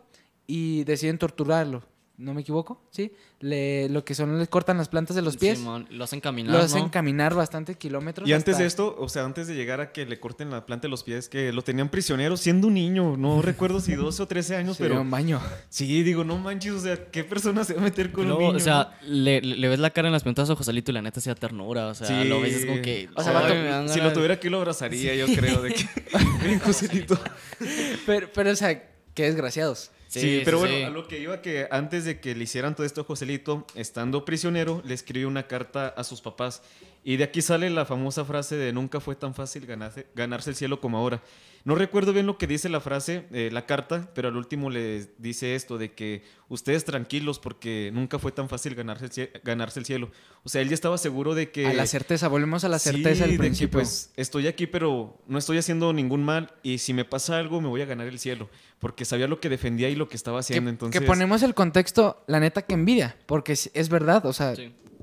[0.47, 1.83] y deciden torturarlo.
[2.21, 2.79] ¿No me equivoco?
[2.91, 3.11] ¿Sí?
[3.39, 5.59] Le, lo que son, les cortan las plantas de los pies.
[5.59, 6.53] lo hacen caminar.
[6.53, 8.29] Lo hacen caminar bastante kilómetros.
[8.29, 10.83] Y antes de esto, o sea, antes de llegar a que le corten la planta
[10.83, 13.17] de los pies, que lo tenían prisionero siendo un niño.
[13.17, 15.01] No recuerdo si 12 o 13 años, pero.
[15.01, 15.41] un baño.
[15.69, 18.55] Sí, digo, no manches, o sea, ¿qué persona se va a meter con un niño?
[18.55, 21.19] O sea, le, le, ves la cara en las plantas a Josalito y la neta
[21.21, 21.87] sea ternura.
[21.87, 23.09] O sea, lo ves como que.
[23.15, 26.59] O sea, si lo tuviera aquí lo abrazaría, yo creo, de que.
[26.63, 27.19] Joselito.
[28.05, 28.83] pero, pero, o sea,
[29.15, 29.91] qué desgraciados.
[30.19, 33.01] Sí, pero bueno, a lo que iba que antes de que le hicieran todo esto
[33.01, 36.61] a Joselito, estando prisionero, le escribió una carta a sus papás.
[37.03, 40.55] Y de aquí sale la famosa frase de nunca fue tan fácil ganarse, ganarse el
[40.55, 41.21] cielo como ahora.
[41.63, 45.07] No recuerdo bien lo que dice la frase, eh, la carta, pero al último le
[45.19, 49.79] dice esto de que ustedes tranquilos porque nunca fue tan fácil ganarse el, cielo, ganarse
[49.79, 50.11] el cielo.
[50.43, 51.67] O sea, él ya estaba seguro de que...
[51.67, 53.79] A la certeza, volvemos a la certeza sí, principio.
[53.79, 57.37] De que, pues estoy aquí pero no estoy haciendo ningún mal y si me pasa
[57.37, 58.49] algo me voy a ganar el cielo.
[58.81, 60.67] Porque sabía lo que defendía y lo que estaba haciendo.
[60.67, 60.99] Que, entonces...
[60.99, 64.53] que ponemos el contexto, la neta que envidia, porque es, verdad, o sea,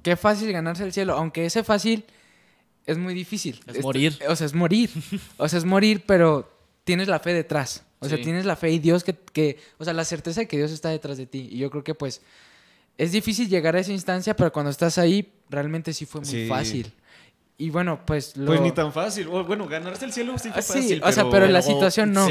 [0.03, 2.05] qué fácil ganarse el cielo, aunque ese fácil
[2.85, 3.61] es muy difícil.
[3.67, 4.19] Es morir.
[4.29, 4.91] O sea, es morir.
[5.39, 6.53] o sea, es morir, pero
[6.85, 7.85] tienes la fe detrás.
[8.01, 10.57] O sea, tienes la fe y Dios que, que, o sea, la certeza de que
[10.57, 11.49] Dios está detrás de ti.
[11.51, 12.21] Y yo creo que pues
[12.99, 16.93] es difícil llegar a esa instancia, pero cuando estás ahí, realmente sí fue muy fácil.
[17.61, 18.47] Y bueno, pues lo...
[18.47, 19.27] Pues ni tan fácil.
[19.27, 22.29] Bueno, ganarse el cielo sí fue ah, fácil, o sea, pero la situación no.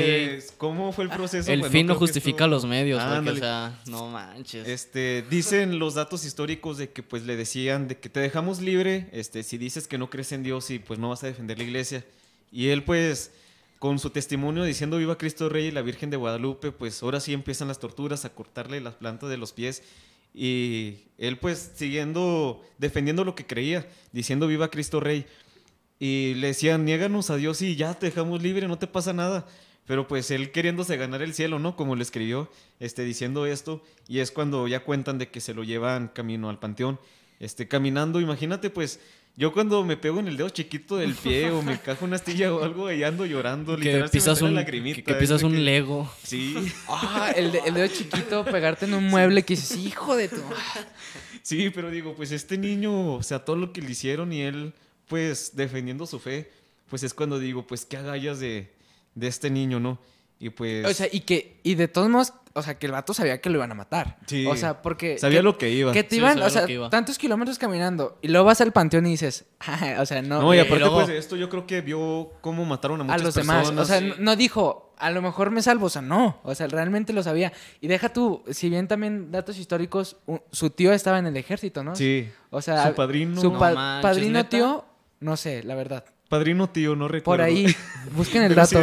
[0.58, 1.52] ¿Cómo fue el proceso?
[1.52, 4.66] El fin no justifica los medios, o sea, no manches.
[4.66, 9.10] Este, dicen los datos históricos de que pues le decían de que te dejamos libre,
[9.12, 11.66] este, si dices que no crees en Dios y pues no vas a defender la
[11.66, 12.06] iglesia.
[12.50, 13.32] Y él pues
[13.80, 17.34] con su testimonio diciendo viva Cristo Rey y la Virgen de Guadalupe, pues ahora sí
[17.34, 19.84] empiezan las torturas a cortarle las plantas de los pies
[20.38, 25.26] y él pues siguiendo, defendiendo lo que creía, diciendo viva Cristo Rey.
[26.00, 29.47] Y le decían, niéganos a Dios y ya te dejamos libre, no te pasa nada.
[29.88, 31.76] Pero pues él queriéndose ganar el cielo, ¿no?
[31.76, 33.82] Como le escribió, este, diciendo esto.
[34.08, 37.00] Y es cuando ya cuentan de que se lo llevan camino al panteón.
[37.39, 39.00] Este, caminando, imagínate pues
[39.38, 42.52] yo cuando me pego en el dedo chiquito del pie o me cajo una astilla
[42.52, 46.12] o algo y ando llorando, que pisas un, que, que, pisas un Lego.
[46.23, 46.56] Sí.
[46.89, 50.41] Ah, el, dedo chiquito, pegarte en un mueble que dices, hijo de tu...
[51.43, 54.73] Sí, pero digo, pues este niño, o sea, todo lo que le hicieron y él,
[55.08, 56.50] pues, defendiendo su fe,
[56.89, 58.71] pues es cuando digo, pues, qué agallas de,
[59.13, 60.00] de este niño, ¿no?
[60.39, 60.86] Y pues...
[60.86, 63.52] O sea, y que, y de todos modos, o sea, que el vato sabía que
[63.52, 64.17] lo iban a matar.
[64.26, 64.48] Sí.
[64.48, 65.20] O sea, porque...
[65.20, 65.91] Sabía lo que iba.
[65.91, 69.46] Que te iban, o sea, tantos kilómetros caminando y luego vas al panteón y dices,
[70.00, 70.41] o sea, no...
[70.41, 73.50] No, y aparte pues esto yo creo que vio cómo mataron a muchas personas.
[73.50, 76.39] A los demás, o sea, no dijo, a lo mejor me salvo, o sea, no,
[76.43, 77.54] o sea, realmente lo sabía.
[77.80, 80.17] Y deja tú, si bien también datos históricos,
[80.52, 81.96] su tío estaba en el ejército, ¿no?
[81.96, 82.28] Sí.
[82.50, 83.39] O sea, su padrino...
[83.39, 84.84] Su padrino tío,
[85.20, 86.06] no sé, la verdad.
[86.28, 87.42] Padrino tío, no recuerdo.
[87.42, 87.74] Por ahí,
[88.16, 88.80] busquen el dato.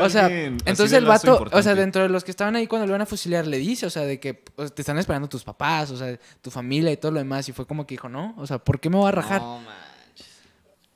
[0.00, 2.90] o sea, entonces el vato, o sea, dentro de los que estaban ahí cuando lo
[2.90, 5.96] iban a fusilar, le dice, o sea, de que te están esperando tus papás, o
[5.96, 7.48] sea, tu familia y todo lo demás.
[7.48, 9.40] Y fue como que dijo, no, o sea, ¿por qué me voy a rajar?
[9.40, 10.26] No manches.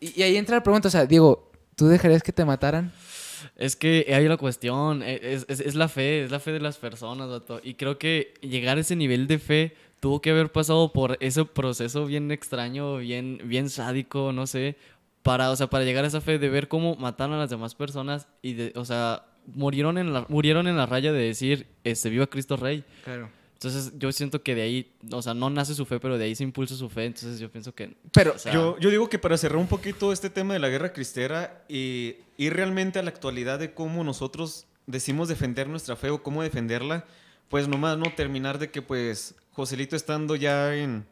[0.00, 2.92] Y, ahí entra la pregunta, o sea, Diego, ¿tú dejarías que te mataran?
[3.56, 6.60] Es que hay una cuestión, e, es, es, es la fe, es la fe de
[6.60, 7.60] las personas, vato.
[7.62, 11.46] Y creo que llegar a ese nivel de fe tuvo que haber pasado por ese
[11.46, 14.76] proceso bien extraño, bien, bien sádico, no sé,
[15.24, 17.74] para, o sea, para llegar a esa fe de ver cómo mataron a las demás
[17.74, 22.10] personas y de, o sea, murieron en la, murieron en la raya de decir, este,
[22.10, 22.84] viva Cristo Rey.
[23.04, 23.30] Claro.
[23.54, 26.34] Entonces yo siento que de ahí, o sea, no nace su fe, pero de ahí
[26.34, 27.96] se impulsa su fe, entonces yo pienso que...
[28.12, 31.64] Pero yo, yo digo que para cerrar un poquito este tema de la guerra cristera
[31.70, 36.42] y ir realmente a la actualidad de cómo nosotros decimos defender nuestra fe o cómo
[36.42, 37.06] defenderla,
[37.48, 41.06] pues nomás no terminar de que pues Joselito estando ya en,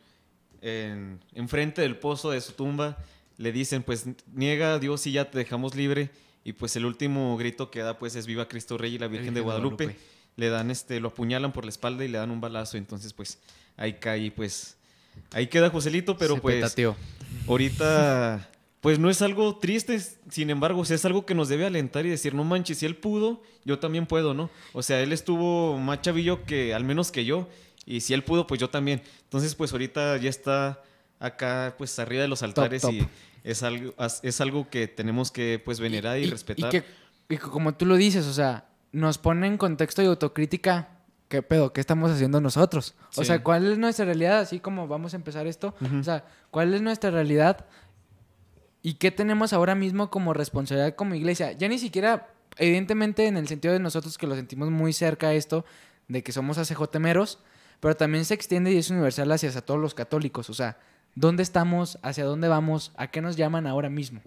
[0.61, 2.99] en, en frente del pozo de su tumba,
[3.39, 6.11] le dicen, pues niega a Dios y ya te dejamos libre.
[6.45, 9.35] Y pues el último grito que da pues es Viva Cristo Rey y la Virgen,
[9.35, 9.97] de Guadalupe.
[10.37, 12.77] Le dan este, lo apuñalan por la espalda y le dan un balazo.
[12.77, 13.39] Entonces pues
[13.77, 14.77] ahí cae, pues
[15.33, 16.77] ahí queda Joselito, pero pues
[17.47, 18.49] ahorita
[18.83, 19.97] pues no es algo triste,
[20.29, 23.41] sin embargo, es algo que nos debe alentar y decir, no manches, si él pudo,
[23.65, 24.51] yo también puedo, ¿no?
[24.73, 27.49] O sea, él estuvo más chavillo que al menos que yo,
[27.87, 29.01] y si él pudo, pues yo también.
[29.23, 30.83] Entonces, pues ahorita ya está
[31.23, 33.07] acá, pues arriba de los altares y
[33.45, 36.75] es algo, es algo que tenemos que pues venerar y, respetar.
[36.75, 36.83] Y
[37.29, 40.89] que, como tú lo dices, o sea, nos pone en contexto de autocrítica.
[41.29, 41.73] ¿Qué pedo?
[41.73, 42.95] ¿Qué estamos haciendo nosotros?
[43.17, 44.41] O sea, ¿cuál es nuestra realidad?
[44.41, 45.75] Así como vamos a empezar esto.
[45.99, 47.65] O sea, ¿cuál es nuestra realidad?
[48.83, 51.53] ¿Y qué tenemos ahora mismo como responsabilidad como iglesia?
[51.53, 55.33] Ya ni siquiera, evidentemente, en el sentido de nosotros que lo sentimos muy cerca a
[55.33, 55.65] esto,
[56.09, 57.39] de que somos ACJmeros,
[57.81, 60.51] pero también se extiende y es universal hacia todos los católicos.
[60.51, 60.77] O sea,
[61.15, 64.21] dónde estamos, hacia dónde vamos, a qué nos llaman ahora mismo.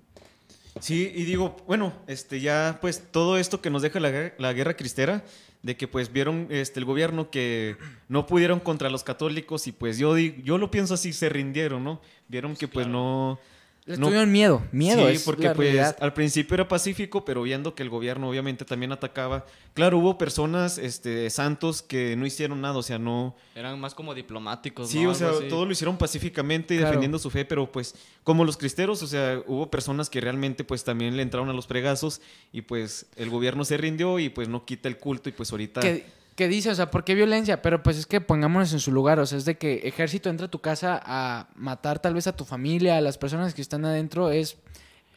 [0.80, 4.76] Sí, y digo, bueno, este ya pues todo esto que nos deja la, la, guerra
[4.76, 5.24] cristera,
[5.63, 7.78] de que pues vieron este el gobierno que
[8.10, 12.02] no pudieron contra los católicos y pues yo yo lo pienso así, se rindieron, ¿no?
[12.28, 13.39] Vieron que pues no
[13.86, 15.08] les tuvieron miedo, miedo.
[15.12, 19.45] Sí, porque pues al principio era pacífico, pero viendo que el gobierno obviamente también atacaba.
[19.76, 23.36] Claro, hubo personas, este, santos que no hicieron nada, o sea, no...
[23.54, 24.89] Eran más como diplomáticos.
[24.89, 27.93] Sí, o sea, todo lo hicieron pacíficamente y defendiendo su fe, pero pues
[28.24, 31.67] como los cristeros, o sea, hubo personas que realmente pues también le entraron a los
[31.67, 32.21] pregazos
[32.52, 35.82] y pues el gobierno se rindió y pues no quita el culto y pues ahorita
[35.82, 36.06] que
[36.38, 37.62] dice, o sea, ¿por qué violencia?
[37.62, 40.48] Pero pues es que pongámonos en su lugar, o sea, es de que ejército entra
[40.48, 43.86] a tu casa a matar tal vez a tu familia, a las personas que están
[43.86, 44.58] adentro, es...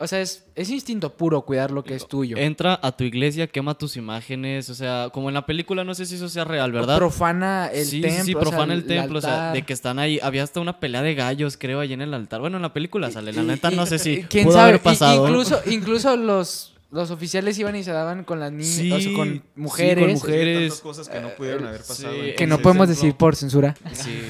[0.00, 2.36] O sea, es, es instinto puro cuidar lo que es tuyo.
[2.36, 6.06] Entra a tu iglesia, quema tus imágenes, o sea, como en la película, no sé
[6.06, 6.98] si eso sea real, ¿verdad?
[6.98, 8.10] profana el templo.
[8.10, 11.02] Sí, sí, profana el templo, o sea, de que están ahí, había hasta una pelea
[11.02, 12.40] de gallos, creo, ahí en el altar.
[12.40, 14.68] Bueno, en la película sale, la neta no sé si ¿Quién sabe?
[14.68, 15.26] haber pasado.
[15.26, 20.04] incluso, incluso los los oficiales iban y se daban con las niñas, o con mujeres.
[20.04, 20.80] con mujeres.
[20.80, 22.14] cosas que no pudieron haber pasado.
[22.36, 23.76] que no podemos decir por censura.
[23.92, 24.22] Sí.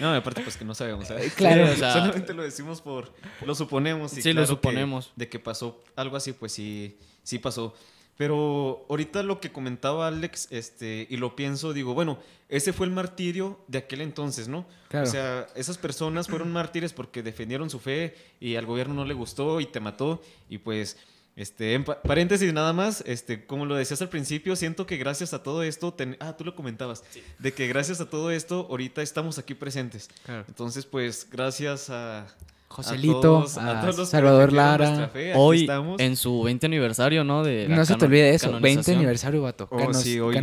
[0.00, 1.06] No, aparte pues que no sabemos.
[1.06, 1.32] ¿sabes?
[1.34, 1.70] Claro.
[1.70, 3.12] o sea, Solamente lo decimos por...
[3.46, 4.16] Lo suponemos.
[4.18, 5.12] Y sí, lo suponemos.
[5.14, 7.74] de que pasó algo así, pues sí, sí pasó.
[8.16, 12.92] Pero ahorita lo que comentaba Alex, este, y lo pienso, digo, bueno, ese fue el
[12.92, 14.66] martirio de aquel entonces, ¿no?
[14.92, 19.14] O sea, esas personas fueron mártires porque defendieron su fe y al gobierno no le
[19.14, 20.20] gustó y te mató.
[20.50, 20.98] Y pues,
[21.34, 25.42] este, en paréntesis nada más, este, como lo decías al principio, siento que gracias a
[25.42, 27.04] todo esto, ah, tú lo comentabas,
[27.38, 30.08] de que gracias a todo esto, ahorita estamos aquí presentes.
[30.48, 32.26] Entonces, pues, gracias a,
[32.72, 35.10] Joselito, a, Salvador Lara.
[35.34, 37.44] hoy en su 20 aniversario, ¿no?
[37.44, 39.68] De no se te olvide eso, 20 aniversario, vato.
[39.70, 40.36] Oh, sí, hoy,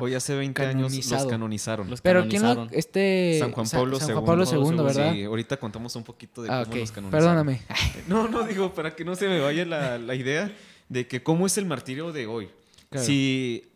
[0.00, 1.88] hoy, hace 20 años los canonizaron.
[2.02, 5.12] Pero ¿quién lo, este San Juan Pablo, San, Juan Pablo II, ¿verdad?
[5.12, 7.10] Sí, ahorita contamos un poquito de ah, cómo los canonizaron.
[7.10, 7.62] Perdóname.
[8.06, 10.50] No, no digo para que no se me vaya la, la idea
[10.88, 12.50] de que cómo es el martirio de hoy.
[12.96, 13.70] Si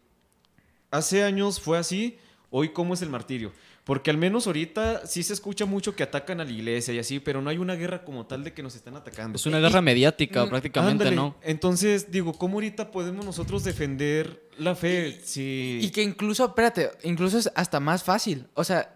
[0.91, 2.19] hace años fue así,
[2.51, 3.53] hoy cómo es el martirio.
[3.85, 7.21] Porque al menos ahorita sí se escucha mucho que atacan a la iglesia y así,
[7.21, 9.37] pero no hay una guerra como tal de que nos están atacando.
[9.37, 11.37] Es una guerra mediática prácticamente, ¿no?
[11.43, 15.21] Entonces, digo, ¿cómo ahorita podemos nosotros defender la fe?
[15.23, 15.81] Si...
[15.83, 18.47] Y que incluso, espérate, incluso es hasta más fácil.
[18.55, 18.91] O sea,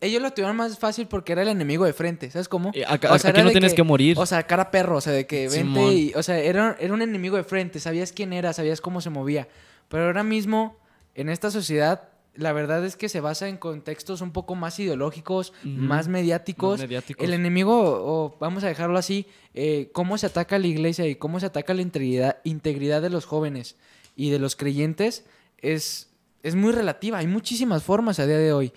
[0.00, 2.70] ellos lo tuvieron más fácil porque era el enemigo de frente, ¿sabes cómo?
[2.74, 4.16] Eh, acá, o sea, no tienes que, morir.
[4.20, 6.12] O sea, cara perro, o sea, de que vente y...
[6.14, 9.48] O sea, era, era un enemigo de frente, sabías quién era, sabías cómo se movía.
[9.88, 10.78] Pero ahora mismo,
[11.16, 15.52] en esta sociedad, la verdad es que se basa en contextos un poco más ideológicos,
[15.64, 16.80] más, mediáticos.
[17.26, 21.16] El enemigo, o vamos a dejarlo así, eh, cómo se ataca a la iglesia y
[21.16, 23.74] cómo se ataca la integridad, integridad de los jóvenes
[24.14, 25.26] y de los creyentes
[25.58, 26.10] es,
[26.44, 27.18] es muy relativa.
[27.18, 28.72] Hay muchísimas formas a día de hoy.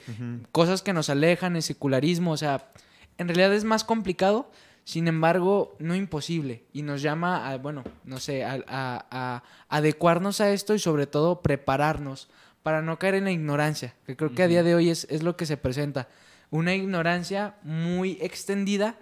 [0.52, 2.72] Cosas que nos alejan, el secularismo, o sea,
[3.20, 4.50] en realidad es más complicado.
[4.84, 6.64] Sin embargo, no imposible.
[6.74, 12.28] Y nos llama a, bueno, no sé, a adecuarnos a esto y sobre todo prepararnos
[12.64, 15.24] para no caer en la ignorancia, que creo que a día de hoy es, es
[15.24, 16.08] lo que se presenta.
[16.50, 18.98] Una ignorancia muy extendida,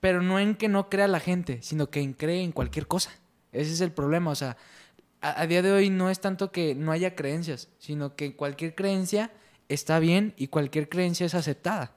[0.00, 3.10] pero no en que no crea la gente, sino que en cree en cualquier cosa.
[3.52, 4.56] Ese es el problema, o sea,
[5.20, 9.32] a, día de hoy no es tanto que no haya creencias, sino que cualquier creencia
[9.68, 11.92] está bien y cualquier creencia es aceptada.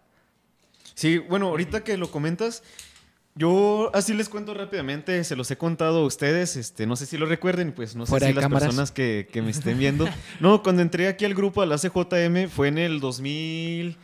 [0.95, 2.63] Sí, bueno, ahorita que lo comentas,
[3.35, 7.17] yo así les cuento rápidamente, se los he contado a ustedes, este, no sé si
[7.17, 10.07] lo recuerden, pues no sé si las personas que, que, me estén viendo.
[10.39, 13.97] no, cuando entré aquí al grupo, a la CJM, fue en el 2000...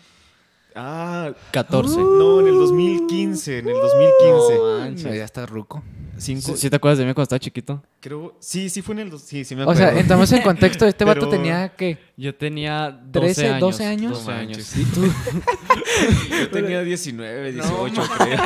[0.80, 1.98] Ah, 14.
[1.98, 5.10] no, en el 2015, en el 2015.
[5.10, 5.84] No, ya está ruco.
[6.20, 7.84] Cinco, ¿Sí, te acuerdas de mí cuando estaba chiquito?
[8.00, 9.20] Creo, sí, sí fue en el...
[9.20, 9.82] Sí, sí me acuerdo.
[9.82, 11.98] O sea, entramos en contexto, este vato tenía, ¿qué?
[12.16, 13.60] Yo tenía 12 13, años.
[13.62, 14.12] 12 años.
[14.26, 14.63] 12 años.
[14.63, 15.02] ¿Sí, tú?
[16.40, 18.38] Yo tenía 19, 18, creo.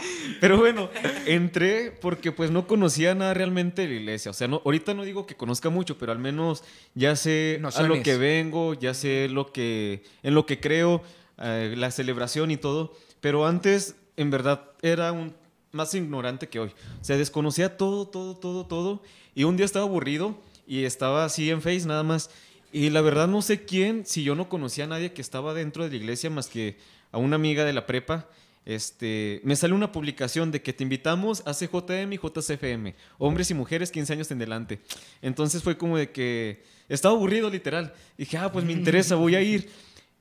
[0.40, 0.90] Pero bueno,
[1.26, 4.30] entré porque pues no conocía nada realmente de la iglesia.
[4.30, 7.82] O sea, no, ahorita no digo que conozca mucho, pero al menos ya sé a
[7.82, 11.02] lo que vengo, ya sé lo que, en lo que creo,
[11.38, 12.94] eh, la celebración y todo.
[13.20, 15.34] Pero antes, en verdad, era un
[15.72, 16.70] más ignorante que hoy.
[17.00, 19.02] O sea, desconocía todo, todo, todo, todo.
[19.34, 22.30] Y un día estaba aburrido y estaba así en Face nada más.
[22.72, 25.84] Y la verdad no sé quién, si yo no conocía a nadie que estaba dentro
[25.84, 26.76] de la iglesia más que
[27.12, 28.28] a una amiga de la prepa
[28.64, 33.54] este, me sale una publicación de que te invitamos a CJM y JCFM, hombres y
[33.54, 34.80] mujeres 15 años en delante.
[35.22, 37.94] Entonces fue como de que estaba aburrido literal.
[38.16, 39.70] dije, ah, pues me interesa, voy a ir.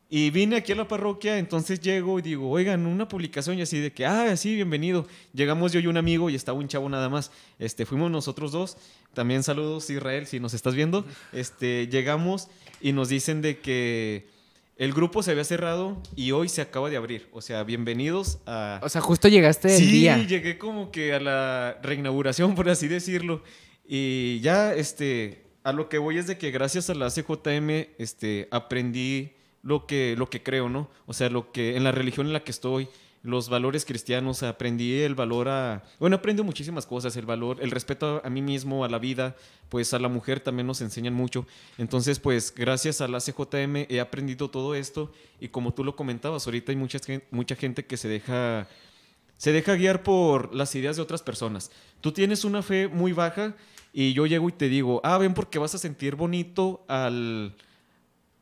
[0.09, 3.79] Y vine aquí a la parroquia, entonces llego y digo, oigan, una publicación y así
[3.79, 5.05] de que, ah, sí, bienvenido.
[5.33, 7.29] Llegamos yo y un amigo y estaba un chavo nada más.
[7.59, 8.77] Este, fuimos nosotros dos.
[9.13, 11.03] También saludos Israel, si nos estás viendo.
[11.33, 12.47] Este, llegamos
[12.79, 14.29] y nos dicen de que
[14.77, 17.27] el grupo se había cerrado y hoy se acaba de abrir.
[17.31, 18.79] O sea, bienvenidos a...
[18.83, 20.17] O sea, justo llegaste el día.
[20.17, 23.43] Sí, llegué como que a la reinauguración, por así decirlo.
[23.87, 28.47] Y ya, este, a lo que voy es de que gracias a la CJM, este,
[28.51, 30.89] aprendí lo que, lo que creo, ¿no?
[31.07, 32.87] O sea, lo que, en la religión en la que estoy,
[33.23, 35.83] los valores cristianos, aprendí el valor a...
[35.99, 39.35] Bueno, aprendí muchísimas cosas, el valor, el respeto a mí mismo, a la vida,
[39.69, 41.45] pues a la mujer también nos enseñan mucho.
[41.77, 46.45] Entonces, pues gracias a la CJM he aprendido todo esto y como tú lo comentabas,
[46.45, 46.99] ahorita hay mucha,
[47.31, 48.67] mucha gente que se deja,
[49.37, 51.71] se deja guiar por las ideas de otras personas.
[52.01, 53.55] Tú tienes una fe muy baja
[53.93, 57.55] y yo llego y te digo, ah, ven porque vas a sentir bonito al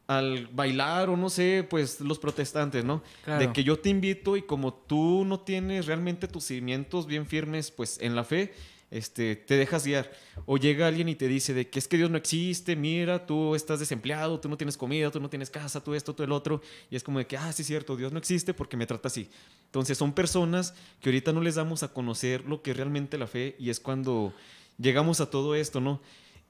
[0.07, 3.01] al bailar o no sé, pues los protestantes, ¿no?
[3.25, 7.71] De que yo te invito y como tú no tienes realmente tus cimientos bien firmes,
[7.71, 8.53] pues en la fe,
[8.91, 10.11] este, te dejas guiar.
[10.45, 13.55] O llega alguien y te dice de que es que Dios no existe, mira, tú
[13.55, 16.61] estás desempleado, tú no tienes comida, tú no tienes casa, tú esto, tú el otro.
[16.91, 19.07] Y es como de que, ah, sí es cierto, Dios no existe porque me trata
[19.07, 19.29] así.
[19.65, 23.27] Entonces son personas que ahorita no les damos a conocer lo que es realmente la
[23.27, 24.33] fe y es cuando
[24.77, 25.99] llegamos a todo esto, ¿no?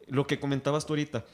[0.07, 1.25] Lo que comentabas tú ahorita.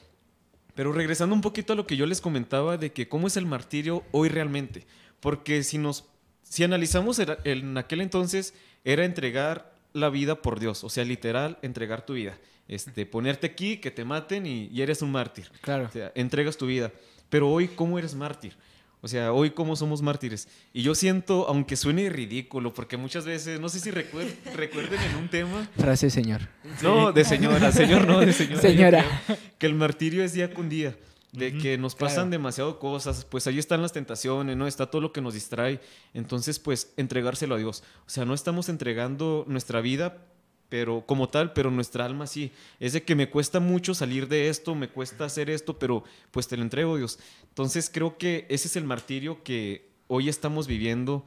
[0.76, 3.46] Pero regresando un poquito a lo que yo les comentaba de que cómo es el
[3.46, 4.86] martirio hoy realmente.
[5.20, 6.06] Porque si nos,
[6.44, 8.54] si analizamos en aquel entonces,
[8.84, 12.38] era entregar la vida por Dios, o sea, literal, entregar tu vida.
[12.68, 15.52] Este, ponerte aquí, que te maten y, eres un mártir.
[15.62, 15.86] Claro.
[15.86, 16.92] O sea, entregas tu vida.
[17.30, 18.56] Pero hoy, ¿cómo eres mártir?
[19.02, 20.48] O sea, hoy cómo somos mártires.
[20.74, 23.92] Y yo siento, aunque suene ridículo, porque muchas veces, no sé si
[24.56, 25.68] recuerden en un tema.
[25.78, 26.42] Frase señor.
[26.84, 28.62] No, de señora, señor no, de señora.
[28.62, 29.22] Señora.
[29.58, 30.96] Que el martirio es día con día
[31.32, 34.68] de que nos pasan demasiado cosas, pues ahí están las tentaciones, ¿no?
[34.68, 35.80] Está todo lo que nos distrae.
[36.14, 37.84] Entonces, pues entregárselo a Dios.
[38.06, 40.18] O sea, no estamos entregando nuestra vida
[40.72, 42.54] pero como tal, pero nuestra alma sí.
[42.80, 46.48] Es de que me cuesta mucho salir de esto, me cuesta hacer esto, pero pues
[46.48, 47.20] te lo entrego, Dios.
[47.50, 51.26] Entonces creo que ese es el martirio que hoy estamos viviendo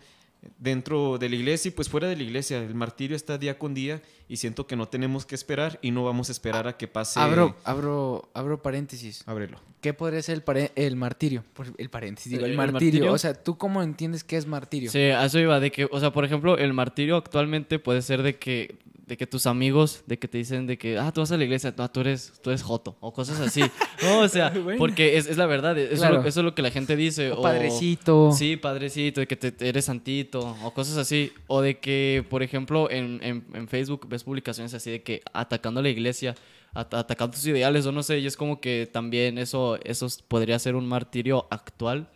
[0.59, 2.59] dentro de la iglesia y pues fuera de la iglesia.
[2.59, 6.05] El martirio está día con día y siento que no tenemos que esperar y no
[6.05, 7.21] vamos a esperar a que pase.
[7.21, 9.23] Abro, abro, abro paréntesis.
[9.27, 9.59] Ábrelo.
[9.81, 11.45] ¿Qué podría ser el, el martirio?
[11.77, 13.13] El paréntesis, digo, el, martirio.
[13.13, 14.91] O sea, ¿tú cómo entiendes qué es martirio?
[14.91, 18.23] Sí, a eso iba, de que, o sea, por ejemplo, el martirio actualmente puede ser
[18.23, 21.31] de que de que tus amigos, de que te dicen de que, ah, tú vas
[21.31, 23.63] a la iglesia, no, tú eres, tú eres joto, o cosas así.
[24.03, 27.31] No, o sea, porque es, la verdad, eso, es lo que la gente dice.
[27.31, 28.33] O, padrecito.
[28.33, 31.33] Sí, padrecito, de que te, eres santito, o cosas así.
[31.47, 35.83] O de que, por ejemplo, en, en, Facebook ves publicaciones así de que atacando a
[35.83, 36.35] la iglesia,
[36.73, 40.75] atacando tus ideales, o no sé, y es como que también eso, eso podría ser
[40.75, 42.09] un martirio actual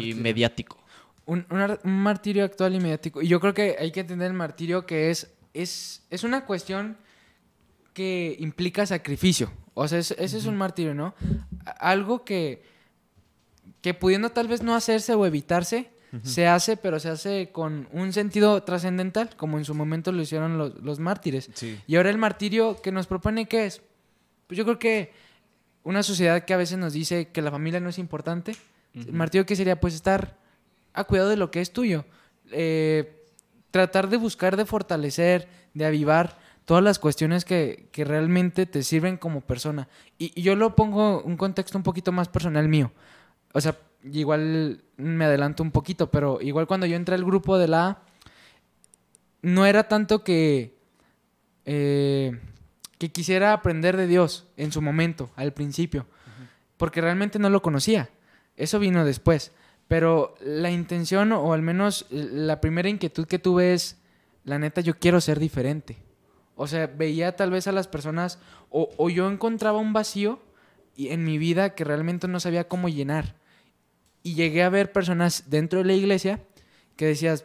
[0.00, 0.78] y mediático.
[1.26, 3.22] Un, un, martirio actual y mediático.
[3.22, 6.96] Y yo creo que hay que entender el martirio que es es, es una cuestión
[7.92, 9.50] que implica sacrificio.
[9.74, 11.14] O sea, ese es un martirio, ¿no?
[11.78, 12.62] Algo que,
[13.80, 15.90] que pudiendo tal vez no hacerse o evitarse,
[16.22, 20.58] se hace, pero se hace con un sentido trascendental, como en su momento lo hicieron
[20.58, 21.50] los, mártires.
[21.86, 23.82] Y ahora el martirio que nos propone, ¿qué es?
[24.46, 25.12] Pues yo creo que
[25.84, 28.56] una sociedad que a veces nos dice que la familia no es importante,
[28.94, 30.36] el martirio que sería pues estar
[30.92, 32.04] a cuidado de lo que es tuyo.
[32.50, 33.16] Eh,
[33.70, 39.40] tratar de buscar, de fortalecer, de avivar todas las cuestiones que, realmente te sirven como
[39.40, 39.88] persona.
[40.18, 42.92] Y, yo lo pongo un contexto un poquito más personal mío.
[43.52, 47.68] O sea, igual me adelanto un poquito, pero igual cuando yo entré al grupo de
[47.68, 48.02] la A,
[49.42, 50.76] no era tanto que,
[51.64, 52.38] eh,
[52.98, 56.06] que quisiera aprender de Dios en su momento, al principio,
[56.76, 58.10] porque realmente no lo conocía.
[58.56, 59.52] Eso vino después.
[59.88, 63.98] Pero la intención, o al menos la primera inquietud que tuve es,
[64.44, 65.98] la neta, yo quiero ser diferente.
[66.54, 68.38] O sea, veía tal vez a las personas,
[68.70, 70.38] o, yo encontraba un vacío
[70.96, 73.34] en mi vida que realmente no sabía cómo llenar.
[74.22, 76.40] Y llegué a ver personas dentro de la iglesia
[76.96, 77.44] que decías,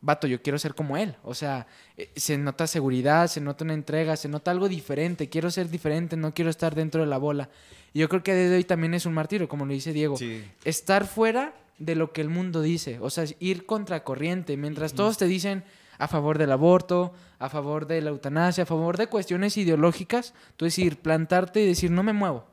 [0.00, 1.16] vato, yo quiero ser como él.
[1.22, 5.28] O sea, eh, se nota seguridad, se nota una entrega, se nota algo diferente.
[5.28, 7.48] Quiero ser diferente, no quiero estar dentro de la bola.
[7.92, 10.16] Y yo creo que desde hoy también es un martirio, como lo dice Diego.
[10.64, 15.24] Estar fuera de lo que el mundo dice, o sea, ir contracorriente, mientras todos te
[15.24, 15.64] dicen
[15.98, 20.66] a favor del aborto, a favor de la eutanasia, a favor de cuestiones ideológicas, tú
[20.66, 22.46] decir, plantarte y decir, no me muevo.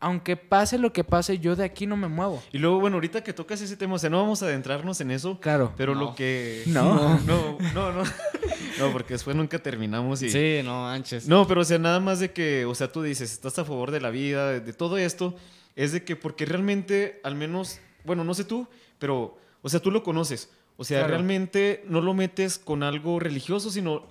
[0.00, 2.42] Aunque pase lo que pase, yo de aquí no me muevo.
[2.52, 5.10] Y luego, bueno, ahorita que tocas ese tema, o sea, no vamos a adentrarnos en
[5.10, 5.38] eso.
[5.40, 5.74] Claro.
[5.76, 6.62] Pero lo que.
[6.70, 7.18] No.
[7.20, 8.02] No, no, no.
[8.78, 10.30] No, porque después nunca terminamos y.
[10.30, 11.28] Sí, no, anches.
[11.28, 13.90] No, pero o sea, nada más de que, o sea, tú dices, estás a favor
[13.90, 15.34] de la vida, de todo esto,
[15.76, 18.66] es de que porque realmente, al menos bueno, no sé tú,
[18.98, 20.50] pero, o sea, tú lo conoces.
[20.76, 24.06] O sea, realmente no lo metes con algo religioso, sino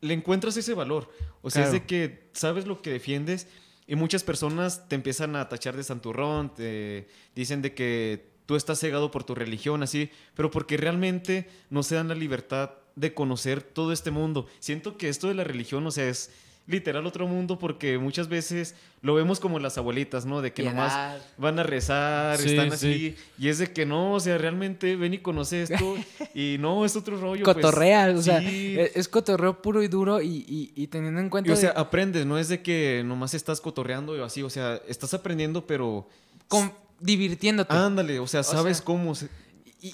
[0.00, 1.10] le encuentras ese valor.
[1.42, 3.48] O sea, es de que sabes lo que defiendes
[3.86, 8.78] y muchas personas te empiezan a tachar de santurrón, te dicen de que tú estás
[8.80, 13.62] cegado por tu religión, así, pero porque realmente no se dan la libertad de conocer
[13.62, 14.46] todo este mundo.
[14.58, 16.30] Siento que esto de la religión, o sea, es
[16.66, 20.42] literal otro mundo porque muchas veces lo vemos como las abuelitas, ¿no?
[20.42, 23.16] De que nomás van a rezar, están así.
[23.38, 25.96] Y es de que no, o sea, realmente ven y conoce esto
[26.34, 27.44] y no, es otro rollo.
[27.44, 27.54] Pues.
[27.54, 31.52] Cotorrea, o sea, e, es cotorreo puro y duro y, teniendo en cuenta...
[31.52, 35.14] o sea, aprendes, no es de que nomás estás cotorreando y así, o sea, estás
[35.14, 36.08] aprendiendo pero...
[36.48, 37.74] Con, divirtiéndote.
[37.74, 39.14] Ándale, o sea, sabes cómo...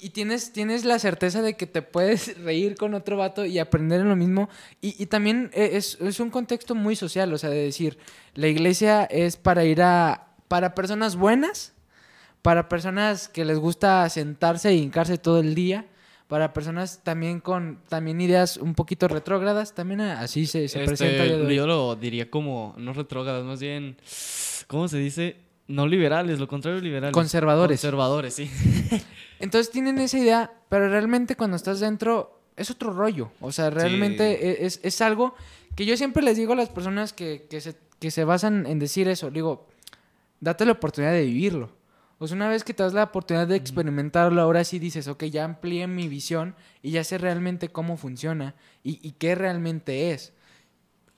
[0.01, 4.01] Y, tienes, tienes la certeza de que te puedes reír con otro vato y aprender
[4.01, 4.49] en lo mismo.
[4.81, 7.97] Y, también e, es, es, un contexto muy social, o sea, de decir,
[8.33, 10.27] la iglesia es para ir a...
[10.47, 11.73] para personas buenas,
[12.41, 15.85] para personas que les gusta sentarse e hincarse todo el día,
[16.27, 21.25] para personas también con también ideas un poquito retrógradas, también así se, se este, presenta.
[21.25, 23.97] Yo lo diría como, no retrógradas, más bien,
[24.67, 25.42] ¿cómo se dice?
[25.67, 27.13] No liberales, lo contrario liberales.
[27.13, 27.79] Conservadores.
[27.79, 28.49] Conservadores, sí.
[29.39, 33.31] Entonces tienen esa idea, pero realmente cuando estás dentro es otro rollo.
[33.39, 35.35] O sea, realmente e, es, es, algo
[35.75, 38.79] que yo siempre les digo a las personas que, que, se, que se basan en
[38.79, 39.67] decir eso, digo,
[40.39, 41.71] date la oportunidad de vivirlo.
[42.19, 45.25] O sea, una vez que te das la oportunidad de experimentarlo, ahora sí dices, ok,
[45.25, 50.32] ya amplié mi visión y ya sé realmente cómo funciona y, y qué realmente es.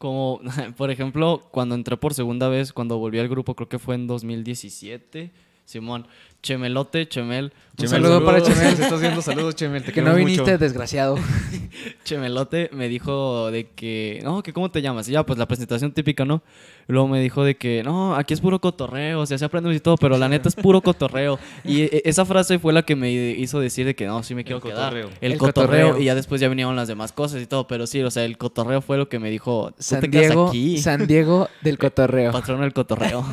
[0.06, 0.40] Como,
[0.78, 4.06] por ejemplo, cuando entré por segunda vez, cuando volví al grupo, creo que fue en
[4.06, 5.32] 2017
[5.66, 6.08] Simón,
[6.44, 7.52] Chemelote, Chemel.
[7.78, 8.74] Un saludo para Chemel.
[8.80, 9.84] estás viendo saludos, Chemel.
[9.84, 11.18] que no viniste, desgraciado.
[12.06, 15.10] Chemelote me dijo de que, no, que cómo te llamas.
[15.10, 16.44] Y ya, pues la presentación típica, ¿no?
[16.88, 19.80] luego me dijo de que, no, aquí es puro cotorreo, o sea, se aprende y
[19.80, 21.40] todo, pero la neta es puro cotorreo.
[21.64, 24.44] Y e, esa frase fue la que me hizo decir de que no, sí me
[24.44, 24.96] quiero quedar.
[25.22, 26.00] El, cotorreo.
[26.00, 28.38] Y ya después ya venían las demás cosas y todo, pero sí, o sea, el
[28.38, 32.32] cotorreo fue lo que me dijo, San Diego, San Diego del cotorreo.
[32.32, 33.26] Patrón del cotorreo.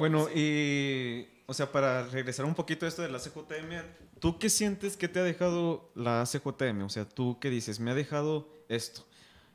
[0.00, 3.84] Bueno, y, o sea, para regresar un poquito a esto de la CJM,
[4.18, 6.84] ¿tú qué sientes que te ha dejado la CJM?
[6.84, 7.80] O sea, ¿tú qué dices?
[7.80, 9.04] Me ha dejado esto.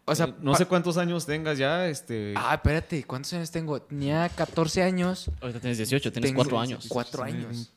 [0.06, 2.36] O sea, eh, no sé cuántos años tengas ya, este...
[2.38, 3.82] Ah, espérate, ¿cuántos años tengo?
[3.82, 5.32] Tenía 14 años.
[5.42, 6.86] Ahorita tienes 18, tienes 4 años.
[6.88, 7.74] 4 años.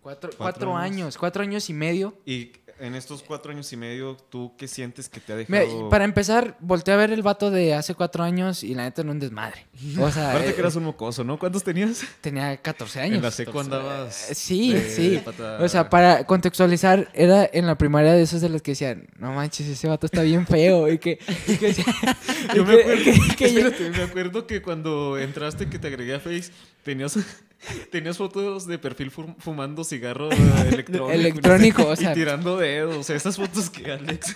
[0.00, 2.16] 4 años, 4 años y medio.
[2.24, 5.88] ¿Y en estos cuatro años y medio, ¿tú qué sientes que te ha dejado?
[5.88, 9.12] para empezar, volteé a ver el vato de hace cuatro años y la neta no
[9.12, 9.66] un desmadre.
[9.98, 11.38] O sea, Aparte que eh, eras un mocoso, ¿no?
[11.38, 12.04] ¿Cuántos tenías?
[12.20, 13.16] Tenía 14 años.
[13.16, 14.30] En la seco andabas.
[14.30, 15.22] Eh, sí, sí.
[15.60, 19.32] O sea, para contextualizar, era en la primaria de esos de los que decían, no
[19.32, 20.90] manches, ese vato está bien feo.
[20.90, 21.18] Y que.
[22.54, 23.04] yo me acuerdo,
[23.36, 26.50] que, me acuerdo que cuando entraste que te agregué a Face,
[26.82, 27.18] tenías
[27.90, 30.30] Tenías fotos de perfil fumando cigarro
[30.68, 31.10] electrónico.
[31.10, 32.12] electrónico, o sea.
[32.12, 32.96] Y tirando dedos.
[32.96, 34.34] O sea, esas fotos que Alex.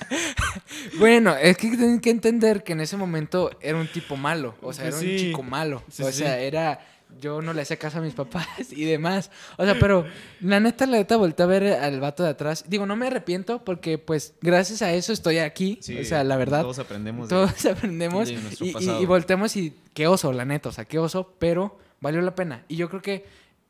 [0.99, 4.55] bueno, es que tienen que entender que en ese momento era un tipo malo.
[4.63, 5.83] O sea, era un chico malo.
[5.99, 6.87] o sea, era.
[7.21, 9.33] Yo no le hacía caso a mis papás y demás.
[9.59, 10.07] O sea, pero
[10.41, 12.65] la neta, la neta, volteé a ver al vato de atrás.
[12.69, 15.81] Digo, no me arrepiento porque, pues, gracias a eso estoy aquí.
[16.01, 16.63] o sea, la verdad.
[16.63, 17.29] Todos aprendemos.
[17.29, 18.31] Todos aprendemos.
[18.31, 20.69] y, y voltemos y qué oso, la neta.
[20.69, 22.65] O sea, qué oso, pero valió la pena.
[22.69, 23.27] Y yo creo que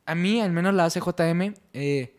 [0.07, 2.16] a mí, al menos la ACJM, eh,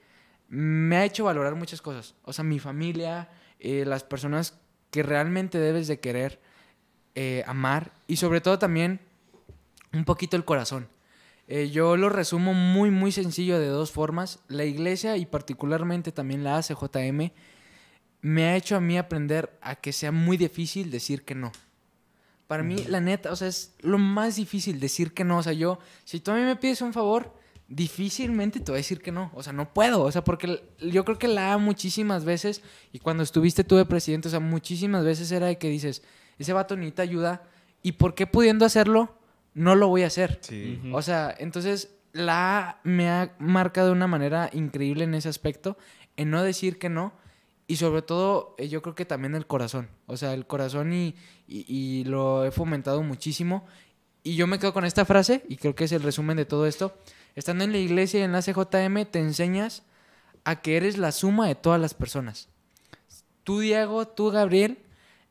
[0.47, 2.15] me ha hecho valorar muchas cosas.
[2.23, 4.59] O sea, mi familia, eh, las personas
[4.91, 6.39] que realmente debes de querer,
[7.15, 9.01] eh, amar y sobre todo también
[9.93, 10.87] un poquito el corazón.
[11.73, 14.39] yo lo resumo muy, muy sencillo de dos formas.
[14.47, 17.31] La iglesia y particularmente también la ACJM
[18.21, 21.51] me ha hecho a mí aprender a que sea muy difícil decir que no.
[22.51, 25.37] Para mí, la neta, o sea, es lo más difícil decir que no.
[25.37, 27.33] O sea, yo, si tú a mí me pides un favor,
[27.69, 29.31] difícilmente te voy a decir que no.
[29.35, 30.01] O sea, no puedo.
[30.01, 34.27] O sea, porque yo creo que la muchísimas veces, y cuando estuviste tú de presidente,
[34.27, 36.03] o sea, muchísimas veces era de que dices,
[36.39, 37.43] ese vato necesita ayuda,
[37.83, 39.17] y por qué pudiendo hacerlo,
[39.53, 40.39] no lo voy a hacer.
[40.41, 40.77] Sí.
[40.91, 45.77] O sea, entonces la me ha marcado de una manera increíble en ese aspecto,
[46.17, 47.13] en no decir que no,
[47.71, 49.87] y sobre todo, eh, yo creo que también el corazón.
[50.05, 51.15] O sea, el corazón y,
[51.47, 53.65] y, lo he fomentado muchísimo.
[54.23, 56.67] Y yo me quedo con esta frase, y creo que es el resumen de todo
[56.67, 56.93] esto.
[57.33, 59.83] Estando en la iglesia y en la CJM, te enseñas
[60.43, 62.49] a que eres la suma de todas las personas.
[63.45, 64.79] Tú, Diego, tú, Gabriel,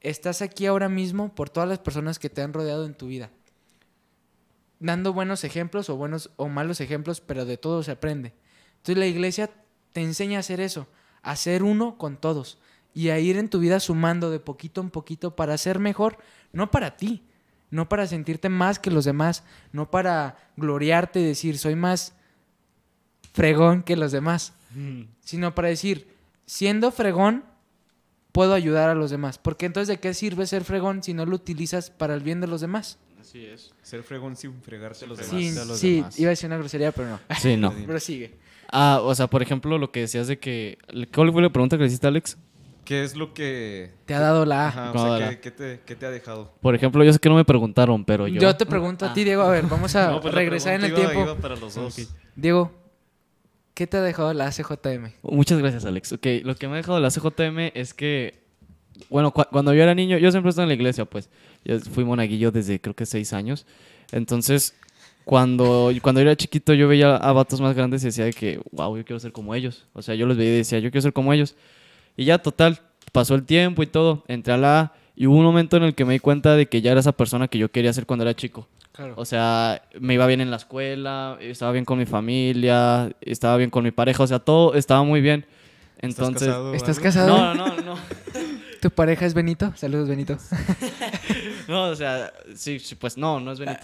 [0.00, 3.28] estás aquí ahora mismo por todas las personas que te han rodeado en tu vida.
[4.78, 8.32] Dando buenos ejemplos o buenos o malos ejemplos, pero de todo se aprende.
[8.78, 9.50] Entonces la iglesia
[9.92, 10.88] te enseña a hacer eso
[11.22, 12.58] a ser uno con todos
[12.94, 16.18] y a ir en tu vida sumando de poquito en poquito para ser mejor,
[16.52, 17.22] no para ti,
[17.70, 22.14] no para sentirte más que los demás, no para gloriarte y decir soy más
[23.32, 24.54] fregón que los demás,
[25.20, 26.08] sino para decir,
[26.46, 27.44] siendo fregón,
[28.32, 29.38] puedo ayudar a los demás.
[29.38, 32.46] Porque entonces, ¿de qué sirve ser fregón si no lo utilizas para el bien de
[32.46, 32.98] los demás?
[33.20, 33.72] Así es.
[33.82, 35.78] Ser fregón sin fregarte a los demás.
[35.78, 37.20] Sí, iba a decir una grosería, pero no.
[37.38, 37.72] Sí, no.
[37.86, 38.36] pero sigue.
[38.72, 40.78] Ah, o sea, por ejemplo, lo que decías de que.
[41.14, 42.36] ¿Cuál fue la pregunta que le hiciste, Alex?
[42.84, 43.90] ¿Qué es lo que.
[44.06, 46.52] Te ha dado la Ajá, o sea, ¿qué, te, ha dejado?
[46.60, 48.40] Por ejemplo, yo sé que no me preguntaron, pero yo.
[48.40, 49.42] Yo te pregunto a ti, Diego.
[49.42, 51.36] A ver, vamos a pues regresar en el tiempo.
[51.36, 52.08] para los dos.
[52.34, 52.72] Diego,
[53.74, 55.12] ¿qué te ha dejado la CJM?
[55.22, 56.12] Muchas gracias, Alex.
[56.12, 58.40] Ok, lo que me ha dejado la CJM es que.
[59.08, 61.30] Bueno, cuando yo era niño, yo siempre estaba en la iglesia, pues.
[61.64, 63.66] Yo fui monaguillo desde creo que seis años.
[64.12, 64.74] Entonces,
[65.24, 68.60] cuando, cuando yo era chiquito yo veía a vatos más grandes y decía de que,
[68.72, 69.86] wow, yo quiero ser como ellos.
[69.92, 71.56] O sea, yo los veía y decía, yo quiero ser como ellos.
[72.16, 72.80] Y ya, total,
[73.12, 76.06] pasó el tiempo y todo, entré a la y hubo un momento en el que
[76.06, 78.34] me di cuenta de que ya era esa persona que yo quería ser cuando era
[78.34, 78.66] chico.
[79.16, 83.70] O sea, me iba bien en la escuela, estaba bien con mi familia, estaba bien
[83.70, 85.46] con mi pareja, o sea, todo estaba muy bien.
[85.98, 87.28] Entonces, ¿Estás casado?
[87.28, 87.96] No, no, no.
[88.80, 89.72] ¿Tu pareja es Benito?
[89.76, 90.38] Saludos, Benito.
[91.70, 93.80] no, o sea, sí, sí, pues no, no es Benito.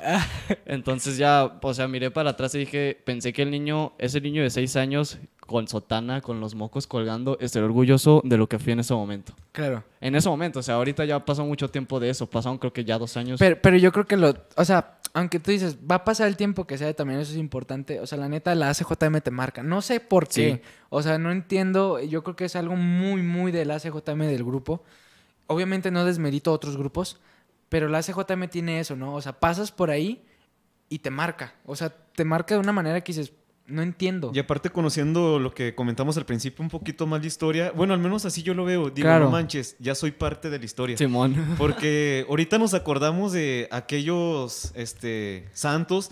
[0.67, 4.43] Entonces ya, o sea, miré para atrás y dije, pensé que el niño, ese niño
[4.43, 8.73] de seis años, con sotana, con los mocos colgando, estaría orgulloso de lo que fui
[8.73, 9.35] en ese momento.
[9.53, 9.85] Claro.
[10.01, 12.85] En ese momento, o sea, ahorita ya pasó mucho tiempo de eso, pasaron creo que
[12.85, 13.39] ya dos años.
[13.39, 16.37] Pero, pero yo creo que lo, o sea, aunque tú dices, va a pasar el
[16.37, 18.01] tiempo que sea, también eso es importante.
[18.01, 19.63] O sea, la neta, la ACJM te marca.
[19.63, 20.61] No sé por qué.
[20.91, 22.01] O sea, no entiendo.
[22.01, 24.83] Yo creo que es algo muy, muy del ACJM del grupo.
[25.47, 27.19] Obviamente no desmerito otros grupos,
[27.69, 29.15] pero la ACJM tiene eso, ¿no?
[29.15, 30.25] O sea, pasas por ahí
[30.89, 31.55] y te marca.
[31.65, 33.33] O sea, te marca de una manera que dices,
[33.67, 34.31] no entiendo.
[34.33, 38.01] Y aparte conociendo lo que comentamos al principio, un poquito más de historia, bueno, al
[38.01, 40.97] menos así yo lo veo, digo, no manches, ya soy parte de la historia.
[40.97, 41.55] Simón.
[41.59, 46.11] Porque ahorita nos acordamos de aquellos este, santos,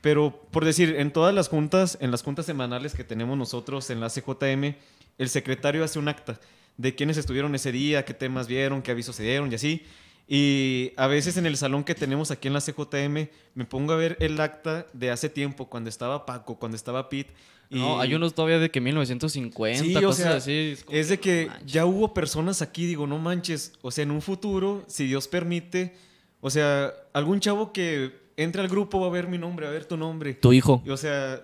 [0.00, 4.00] pero por decir, en todas las juntas, en las juntas semanales que tenemos nosotros en
[4.00, 4.76] la CJM,
[5.18, 6.40] el secretario hace un acta
[6.76, 9.82] de quiénes estuvieron ese día, qué temas vieron, qué avisos se dieron y así.
[10.26, 13.96] Y a veces en el salón que tenemos aquí en la CJM me pongo a
[13.96, 17.32] ver el acta de hace tiempo, cuando estaba Paco, cuando estaba Pete.
[17.68, 17.78] Y...
[17.78, 20.76] No, hay unos todavía de que 1950, sí, cosas o sea, así.
[20.90, 23.72] Es, de que ya hubo personas aquí, digo, no manches.
[23.82, 25.94] O sea, en un futuro, si Dios permite,
[26.40, 29.74] o sea, algún chavo que entre al grupo va a ver mi nombre, va a
[29.74, 30.34] ver tu nombre.
[30.34, 30.82] Tu hijo.
[30.88, 31.42] o sea,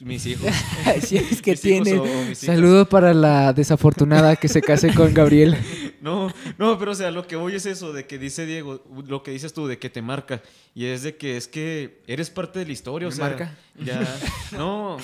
[0.00, 0.50] mis hijos.
[1.02, 2.34] sí, es que tiene.
[2.34, 5.56] Saludos para la desafortunada que se case con Gabriel.
[6.00, 9.22] No, no, pero o sea, lo que voy es eso, de que dice Diego, lo
[9.22, 10.42] que dices tú, de que te marca.
[10.74, 13.28] Y es de que es que eres parte de la historia, o sea.
[13.28, 13.54] marca?
[13.78, 14.02] Ya.
[14.52, 14.96] No,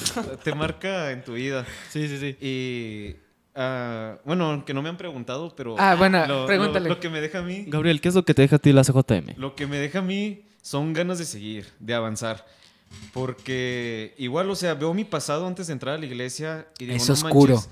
[0.42, 1.66] te marca en tu vida.
[1.90, 2.36] Sí, sí, sí.
[2.40, 3.16] Y.
[3.54, 5.76] Uh, bueno, aunque no me han preguntado, pero.
[5.78, 6.88] Ah, bueno, pregúntale.
[6.88, 7.64] Lo, que me deja a mí.
[7.66, 9.36] Gabriel, ¿qué es lo que te deja a ti la CJM?
[9.36, 12.46] Lo que me deja a mí son ganas de seguir, de avanzar.
[13.12, 16.96] Porque igual, o sea, veo mi pasado antes de entrar a la iglesia y digo,
[16.96, 17.62] es oscuro.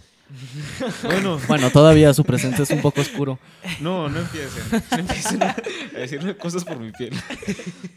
[1.03, 3.39] Bueno, bueno, todavía su presencia es un poco oscuro.
[3.81, 4.63] No, no empiecen.
[4.91, 5.57] No empiecen a
[5.95, 7.15] decirme cosas por mi piel.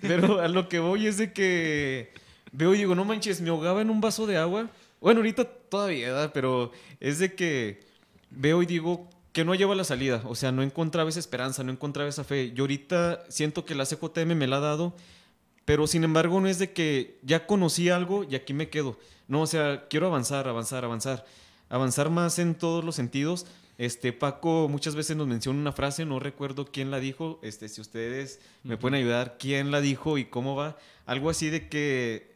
[0.01, 2.13] Pero a lo que voy es de que
[2.51, 4.69] veo y digo, no manches, me ahogaba en un vaso de agua.
[5.01, 6.31] Bueno, ahorita todavía, ¿verdad?
[6.33, 7.81] pero es de que
[8.29, 10.21] veo y digo que no lleva la salida.
[10.25, 12.51] O sea, no encontraba esa esperanza, no encontraba esa fe.
[12.53, 14.95] Yo ahorita siento que la CJM me la ha dado
[15.65, 18.97] pero sin embargo no es de que ya conocí algo y aquí me quedo.
[19.27, 21.25] No, o sea, quiero avanzar, avanzar, avanzar.
[21.73, 23.47] Avanzar más en todos los sentidos.
[23.79, 27.81] Este, Paco muchas veces nos menciona una frase, no recuerdo quién la dijo, este, si
[27.81, 30.77] ustedes me pueden ayudar, quién la dijo y cómo va.
[31.07, 32.31] Algo así de que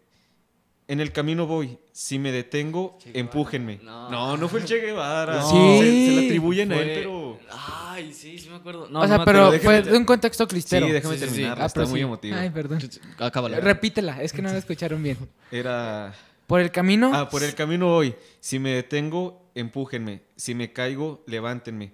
[0.87, 1.77] en el camino voy.
[1.91, 3.79] Si me detengo, empújenme.
[3.83, 4.37] No.
[4.37, 4.49] no.
[4.49, 5.43] fue el Che Guevara.
[5.43, 5.77] Sí.
[5.79, 7.39] Se, le atribuyen a él, pero.
[7.51, 8.89] Ay, sí, sí me acuerdo.
[8.91, 10.87] o sea, pero fue de un contexto cristero.
[10.87, 11.61] Sí, déjame terminar.
[11.61, 12.35] Ah, está muy emotivo.
[12.35, 12.79] Ay, perdón.
[13.19, 13.59] Acábala.
[13.59, 15.17] Repítela, es que no la escucharon bien.
[15.51, 16.15] Era.
[16.47, 17.11] ¿Por el camino?
[17.13, 18.15] Ah, por el camino voy.
[18.39, 20.21] Si me detengo, empújenme.
[20.35, 21.93] Si me caigo, levántenme.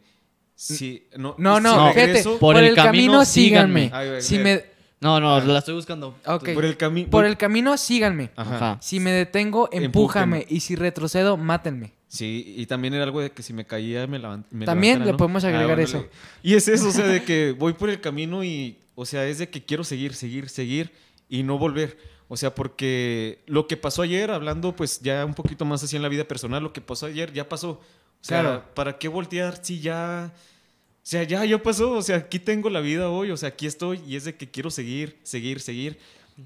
[0.55, 1.91] Si, no, no, no,
[2.39, 3.91] Por, el, camino, síganme.
[4.21, 4.73] si me
[5.03, 6.15] no, no, la estoy buscando.
[6.23, 8.31] Por el, Por el camino, síganme.
[8.37, 8.77] Ajá.
[8.81, 10.45] Si me detengo, empújame.
[10.47, 11.91] Y si retrocedo, mátenme.
[12.07, 14.65] Sí, y también era algo de que si me caía, me, levantaban.
[14.65, 16.07] También le podemos ah, agregar eso.
[16.43, 19.39] Y es eso, o sea, de que voy por el camino y, o sea, es
[19.39, 20.91] de que quiero seguir, seguir, seguir
[21.27, 21.97] y no volver.
[22.27, 26.01] O sea, porque lo que pasó ayer, hablando pues ya un poquito más así en
[26.01, 27.71] la vida personal, lo que pasó ayer ya pasó.
[27.71, 28.63] O sea, claro.
[28.73, 30.33] ¿para qué voltear si ya
[31.03, 33.67] o sea, ya, ya pasó, o sea, aquí tengo la vida hoy, o sea, aquí
[33.67, 35.99] estoy y es de que quiero seguir, seguir, seguir.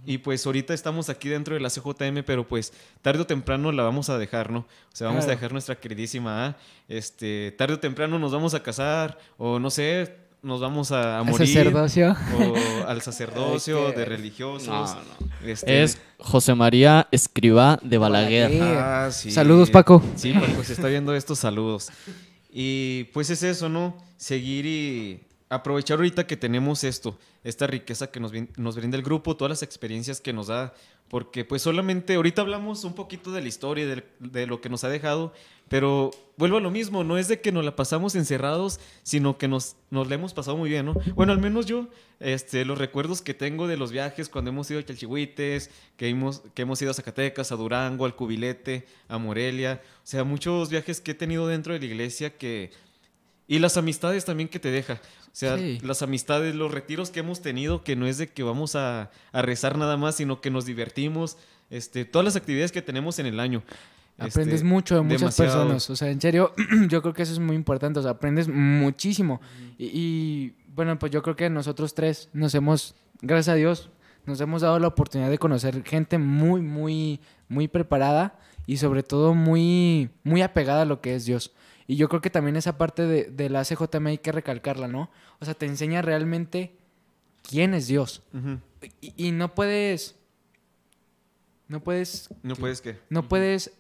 [0.04, 2.74] Y pues ahorita estamos aquí dentro de la CJM, pero pues
[3.04, 4.60] tarde o temprano la vamos a dejar, ¿no?
[4.62, 6.58] O sea, vamos a dejar nuestra queridísima
[6.88, 10.18] este, tarde o temprano nos vamos a casar, o no sé,
[10.48, 11.42] nos vamos a, morir.
[11.42, 12.16] ¿Al sacerdocio?
[12.40, 14.96] O al sacerdocio de religiosos.
[15.46, 18.62] Este, es José María Escribá de Balaguer.
[18.62, 19.30] Ah, sí.
[19.30, 20.02] Saludos, Paco.
[20.16, 21.90] Sí, Paco, se está viendo estos saludos.
[22.52, 23.98] Y pues es eso, ¿no?
[24.16, 25.20] Seguir y
[25.50, 29.64] aprovechar ahorita que tenemos esto, esta riqueza que nos, nos brinda el grupo, todas las
[29.64, 30.74] experiencias que nos da,
[31.10, 34.84] porque pues solamente ahorita hablamos un poquito de la historia, de, de, lo que nos
[34.84, 35.34] ha dejado,
[35.70, 39.48] pero vuelvo a lo mismo, no es de que nos la pasamos encerrados, sino que
[39.48, 40.94] nos, nos la hemos pasado muy bien, ¿no?
[41.16, 41.88] Bueno, al menos yo,
[42.20, 46.44] este, los recuerdos que tengo de los viajes cuando hemos ido a Chalchihuites, que hemos,
[46.54, 51.02] que hemos ido a Zacatecas, a Durango, al Cubilete, a Morelia, o sea, muchos viajes
[51.02, 52.72] que he tenido dentro de la iglesia que...
[53.48, 54.94] Y las amistades también que te deja.
[54.94, 58.76] O sea, las amistades, los retiros que hemos tenido, que no es de que vamos
[58.76, 61.38] a, rezar nada más, sino que nos divertimos,
[61.70, 63.64] este, todas las actividades que tenemos en el año.
[64.18, 65.90] Aprendes este, mucho de muchas personas.
[65.90, 66.54] O sea, en serio,
[66.90, 68.00] yo creo que eso es muy importante.
[68.00, 69.40] O sea, aprendes muchísimo.
[69.78, 73.90] y, bueno, pues yo creo que nosotros tres nos hemos, gracias a Dios,
[74.28, 78.38] nos hemos dado la oportunidad de conocer gente muy, muy, muy preparada
[78.68, 81.54] y sobre todo muy, muy apegada a lo que es Dios.
[81.88, 85.10] Y yo creo que también esa parte de, de la CJM hay que recalcarla, ¿no?
[85.40, 86.76] O sea, te enseña realmente
[87.48, 88.22] quién es Dios.
[89.02, 90.16] y, no puedes...
[91.68, 92.30] No puedes...
[92.44, 93.00] ¿No puedes qué?
[93.10, 93.74] No puedes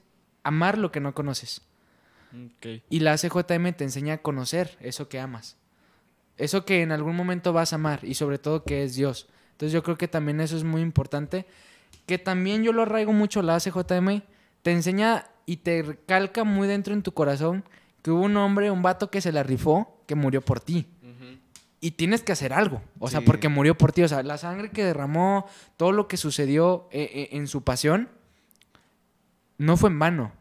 [0.43, 1.61] amar lo que no conoces.
[2.89, 5.57] Y la ACJM te enseña a conocer eso que amas.
[6.37, 9.27] Eso que en algún momento vas a amar y sobre todo que es Dios.
[9.51, 11.45] Entonces yo creo que también eso es muy importante.
[12.05, 14.21] Que también yo lo arraigo mucho la ACJM.
[14.61, 17.63] Te enseña y te recalca muy dentro en tu corazón
[18.07, 20.87] que hubo un hombre, un vato que se la rifó, que murió por ti.
[21.81, 24.01] Y tienes que hacer algo, o sea, porque murió por ti.
[24.01, 25.45] O sea, la sangre que derramó,
[25.75, 28.07] todo lo que sucedió eh, eh, en su pasión,
[29.57, 30.31] no fue en vano.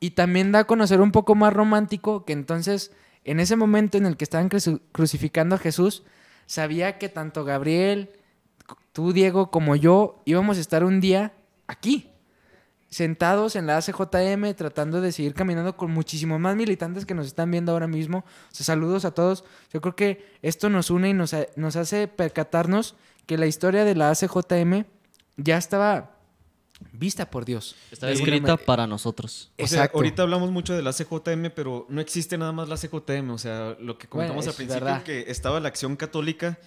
[0.00, 2.90] Y también da a conocer un poco más romántico que entonces,
[3.22, 6.02] en ese momento en el que estaban crucificando a Jesús,
[6.46, 8.10] sabía que tanto Gabriel,
[8.90, 11.32] tú, Diego, como yo íbamos a estar un día
[11.68, 12.10] aquí
[12.90, 17.50] sentados en la ACJM tratando de seguir caminando con muchísimos más militantes que nos están
[17.50, 18.24] viendo ahora mismo.
[18.50, 19.44] saludos a todos.
[19.72, 22.94] Yo creo que esto nos une y nos, nos hace percatarnos
[23.26, 24.84] que la historia de la ACJM
[25.36, 26.18] ya estaba
[26.92, 27.76] vista por Dios.
[27.90, 29.50] Está escrita para nosotros.
[29.58, 33.30] O sea, ahorita hablamos mucho de la CJM, pero no existe nada más la CJM.
[33.30, 36.58] O sea, lo que comentamos al principio, que estaba la acción católica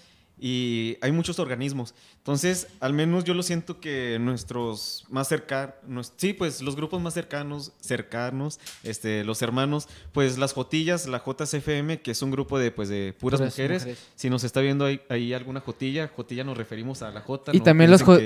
[0.44, 1.94] y hay muchos organismos.
[2.18, 7.14] Entonces, al menos yo lo siento que nuestros más cercanos, sí, pues los grupos más
[7.14, 12.72] cercanos, cercanos, este, los hermanos, pues las Jotillas, la JCFM, que es un grupo de,
[12.72, 13.88] pues, de puras, mujeres.
[14.16, 17.56] Si nos está viendo ahí, alguna Jotilla, Jotilla nos referimos a la J.
[17.56, 18.02] Y también los...
[18.08, 18.18] no,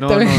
[0.00, 0.30] no,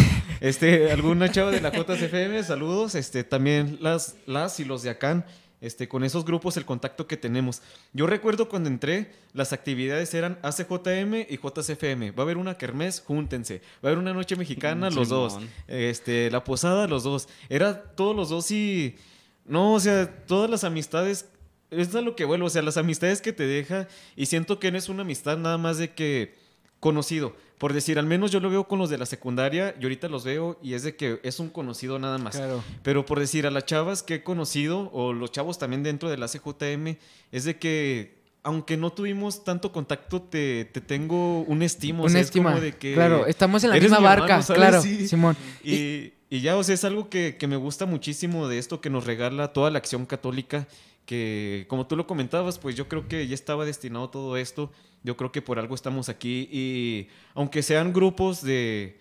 [0.41, 5.25] este, alguna chava de la JCFM, saludos, este, también las, las y los de acá
[5.63, 7.61] este, con esos grupos el contacto que tenemos.
[7.93, 12.11] Yo recuerdo cuando entré, las actividades eran ACJM y JCFM.
[12.11, 13.61] Va a haber una kermés, júntense.
[13.83, 15.39] Va a haber una noche mexicana, los dos.
[15.67, 17.29] Este, la posada, los dos.
[17.49, 18.97] Era todos los dos y...
[19.45, 21.29] No, o sea, todas las amistades...
[21.71, 24.71] Es a lo que vuelvo, o sea, las amistades que te deja y siento que
[24.71, 26.35] no es una amistad nada más de que
[26.83, 27.33] conocido.
[27.59, 30.25] Por decir, al menos yo lo veo con los de la secundaria y ahorita los
[30.25, 32.37] veo y es de que es un conocido nada más.
[32.83, 36.17] Pero por decir, a las chavas que he conocido o los chavos también dentro de
[36.17, 36.97] la CJM,
[37.31, 42.03] es de que aunque no tuvimos tanto contacto, te, tengo un estimo.
[42.03, 42.59] Un estima.
[42.59, 45.37] de que claro, estamos en la misma barca, claro, Simón.
[45.63, 48.89] Y, y, ya, o sea, es algo que, que me gusta muchísimo de esto que
[48.89, 50.67] nos regala toda la acción católica,
[51.05, 54.69] que como tú lo comentabas, pues yo creo que ya estaba destinado todo esto
[55.03, 58.99] yo creo que por algo estamos aquí y aunque sean grupos de,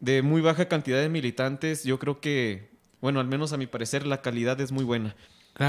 [0.00, 4.06] de muy baja cantidad de militantes, yo creo que, bueno, al menos a mi parecer,
[4.06, 5.16] la calidad es muy buena.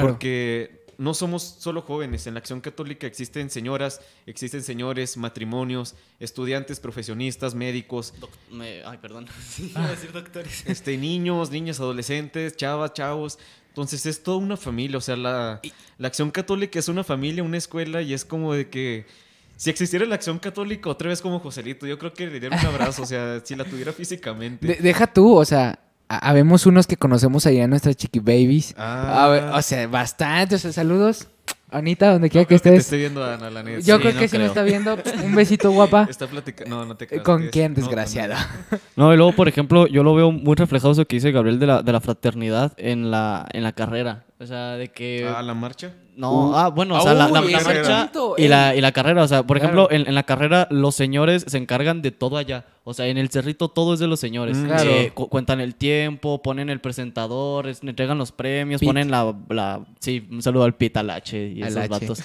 [0.02, 6.82] Porque no somos solo jóvenes, en la Acción Católica existen señoras, existen señores, matrimonios, estudiantes,
[6.82, 8.14] profesionistas, médicos.
[8.86, 9.26] ay, perdón.
[9.58, 10.64] decir doctores.
[10.68, 13.40] Este, niños, niñas, adolescentes, chavas, chavos.
[13.70, 15.62] Entonces es toda una familia, o sea, la,
[15.98, 19.06] la Acción Católica es una familia, una escuela y es como de que
[19.60, 22.66] si existiera la acción católica otra vez como Joselito, yo creo que le diera un
[22.66, 24.78] abrazo, o sea, si la tuviera físicamente.
[24.80, 28.74] deja tú, o sea, habemos unos que conocemos allá en nuestras chiqui babies.
[28.78, 29.52] Ah.
[29.54, 31.28] o sea, bastante, o sea, saludos.
[31.72, 32.90] Anita, donde quiera que estés.
[32.90, 34.98] viendo Ana, la Yo creo que sí me está viendo.
[35.24, 36.04] Un besito, guapa.
[36.10, 36.78] Está platicando.
[36.78, 37.24] No, no te creas.
[37.24, 38.38] ¿Con quién, desgraciada?
[38.96, 41.68] No, y luego, por ejemplo, yo lo veo muy reflejado eso que dice Gabriel de
[41.68, 44.26] la, de la fraternidad en la, en la carrera.
[44.42, 45.28] O sea, de que...
[45.28, 45.94] ¿A la marcha?
[46.16, 49.24] No, ah, bueno, o sea, la, marcha y la, y la carrera.
[49.24, 52.66] O sea, por ejemplo, en, la carrera los señores se encargan de todo allá.
[52.86, 54.58] O sea, en el cerrito todo es de los señores.
[54.58, 54.70] Mm.
[54.86, 59.86] Eh, cuentan el tiempo, ponen el presentador, entregan los premios, ponen la, la...
[60.00, 62.24] Sí, un saludo al Pitalache y esos vatos.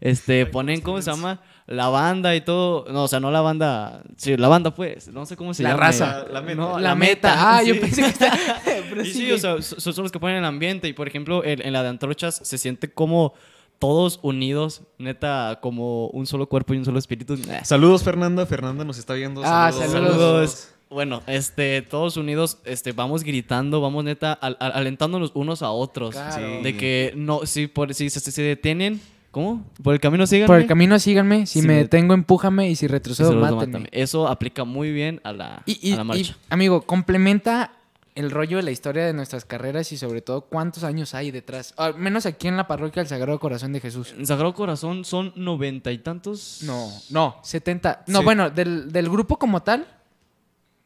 [0.00, 1.40] Este, ponen, ¿cómo se llama?
[1.66, 2.84] La banda y todo.
[2.92, 4.02] No, o sea, no la banda.
[4.16, 5.08] Sí, la banda, pues.
[5.08, 5.76] No sé cómo se llama.
[5.76, 6.26] La raza.
[6.30, 6.78] La, meta.
[6.78, 7.34] la, meta.
[7.36, 8.38] Ah, yo pensé que está.
[9.02, 10.88] y sí, o sea, son, los que ponen el ambiente.
[10.88, 13.32] Y por ejemplo, en, la de Antrochas se siente como
[13.78, 17.38] todos unidos, neta, como un solo cuerpo y un solo espíritu.
[17.62, 18.44] Saludos, Fernanda.
[18.44, 19.40] Fernanda nos está viendo.
[19.42, 20.68] Ah, saludos.
[20.90, 26.14] Bueno, este, todos unidos, este, vamos gritando, vamos neta, alentándonos unos a otros.
[26.62, 29.00] De que no, si, por, si se detienen,
[29.34, 29.64] ¿Cómo?
[29.82, 30.46] ¿Por el camino síganme?
[30.46, 31.44] Por el camino síganme.
[31.46, 32.70] Si, me detengo, empújame.
[32.70, 33.88] Y si retrocedo, mátenme.
[33.90, 35.64] Eso aplica muy bien a la,
[36.04, 36.36] marcha.
[36.50, 37.72] amigo, complementa
[38.14, 41.74] el rollo de la historia de nuestras carreras y sobre todo cuántos años hay detrás.
[41.76, 44.14] Al menos aquí en la parroquia del Sagrado Corazón de Jesús.
[44.16, 46.60] ¿El Sagrado Corazón son noventa y tantos?
[46.62, 48.04] No, no, setenta.
[48.06, 49.84] No, bueno, del, del grupo como tal,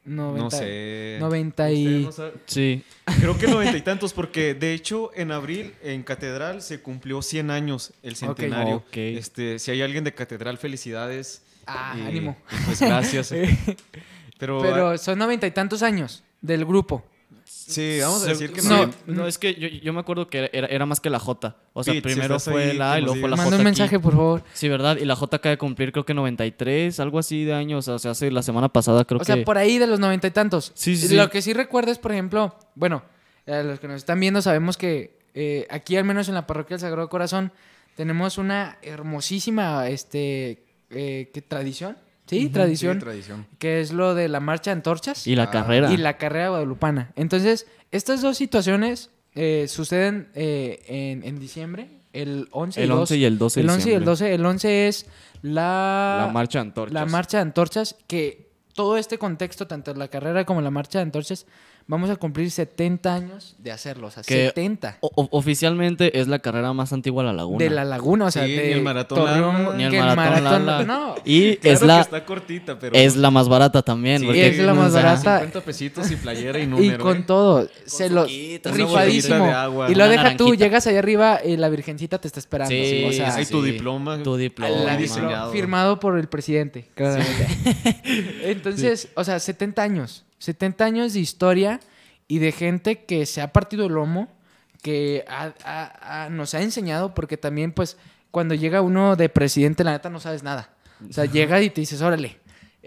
[0.05, 1.18] no sé.
[1.20, 2.09] 90 y...
[2.46, 2.82] sí.
[3.20, 7.51] Creo que noventa y tantos, porque de hecho en abril en Catedral se cumplió 100
[7.51, 8.84] años el centenario.
[8.92, 11.42] Este, si hay alguien de Catedral, felicidades.
[11.66, 12.36] Ah, ánimo.
[12.64, 13.34] pues gracias.
[14.38, 17.05] Pero, Pero son noventa y tantos años del grupo.
[17.49, 18.90] Sí, vamos a decir que no.
[19.07, 21.57] No, es que yo, yo me acuerdo que era, era, más que la J.
[21.72, 23.42] O sea, primero fue la A y luego fue la J.
[23.42, 24.42] Manda un mensaje, por favor.
[24.53, 24.99] Sí, ¿verdad?
[24.99, 27.88] Y la J acaba de cumplir, creo que 93, algo así de años.
[27.88, 29.22] O sea, hace la semana pasada, creo que.
[29.22, 30.72] O sea, por ahí de los noventa y tantos.
[30.74, 31.14] Sí, sí.
[31.14, 33.03] Lo que sí recuerdo es, por ejemplo, bueno,
[33.46, 36.76] A los que nos están viendo sabemos que eh, aquí, al menos en la parroquia
[36.76, 37.53] del Sagrado Corazón,
[37.96, 41.96] tenemos una hermosísima este, eh, ¿qué, tradición.
[42.29, 43.47] Sí, tradición, tradición.
[43.59, 45.26] Que es lo de la marcha de antorchas.
[45.26, 45.51] Y la Ah.
[45.51, 45.93] carrera.
[45.93, 47.12] Y la carrera guadalupana.
[47.16, 53.24] Entonces, estas dos situaciones eh, suceden eh, en, en diciembre, el 11 El 11 y
[53.24, 54.05] el 12 de El 11 y el diciembre.
[54.11, 54.35] 12.
[54.35, 55.07] El 11 es
[55.43, 56.24] la...
[56.26, 56.95] La marcha de antorchas.
[56.95, 61.05] La marcha de antorchas, que todo este contexto, tanto la carrera como la marcha de
[61.05, 61.47] antorchas,
[61.89, 64.07] vamos a cumplir 70 años de hacerlo.
[64.07, 64.99] O sea, Que- 70.
[65.01, 67.59] O- o- oficialmente es la carrera más antigua de la laguna.
[67.64, 69.76] De la laguna, o sea, Sí, de ni el maratón Torreón.
[69.76, 70.84] Ni el que maratón Lala.
[70.84, 71.14] no.
[71.24, 72.95] Y Claro es la, que está cortita, pero...
[72.95, 74.20] es la más barata también.
[74.20, 75.39] Sí, porque- es la más barata.
[75.41, 77.03] 50 pesitos y playera y Y número.
[77.03, 77.24] con ¿eh?
[77.26, 79.47] todo, se lo rifadísimo.
[79.47, 79.91] de agua.
[79.91, 80.64] y lo deja tú, naranjita.
[80.64, 82.70] llegas allá arriba y la virgencita te está esperando.
[82.70, 83.51] Sí, o sea, Hay sí.
[83.53, 84.22] tu diploma.
[84.22, 84.70] Tu diploma.
[84.70, 85.53] la Muy diplo- diseñado.
[85.53, 87.47] firmado por el presidente, claramente.
[88.45, 90.24] Entonces, o sea, 70 años.
[90.39, 91.80] 70 años de historia
[92.26, 94.28] y de gente que se ha partido el lomo,
[94.82, 97.97] que ha- ha- ha- nos ha enseñado, porque también, pues,
[98.30, 100.70] cuando llega uno de presidente, la neta no sabes nada.
[101.09, 102.39] O sea, llega y te dices, órale.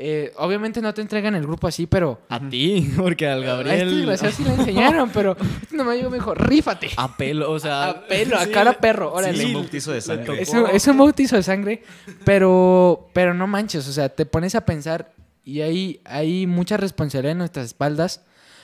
[0.04, 2.22] Eh, obviamente no te entregan el grupo así, pero...
[2.30, 4.18] A ti, porque al A este Gabriel.
[4.34, 6.90] sí le enseñaron, pero este nomás llegó y me dijo, rífate.
[6.96, 7.90] A pelo, o sea.
[7.90, 9.38] A pelo, a sí, cara perro, órale.
[9.38, 10.42] Sí, un bautizo de sangre.
[10.42, 11.84] Es un, es un bautizo de sangre,
[12.24, 15.12] pero, pero no manches, o sea, te pones a pensar
[15.44, 18.22] y hay, hay mucha responsabilidad en nuestras espaldas,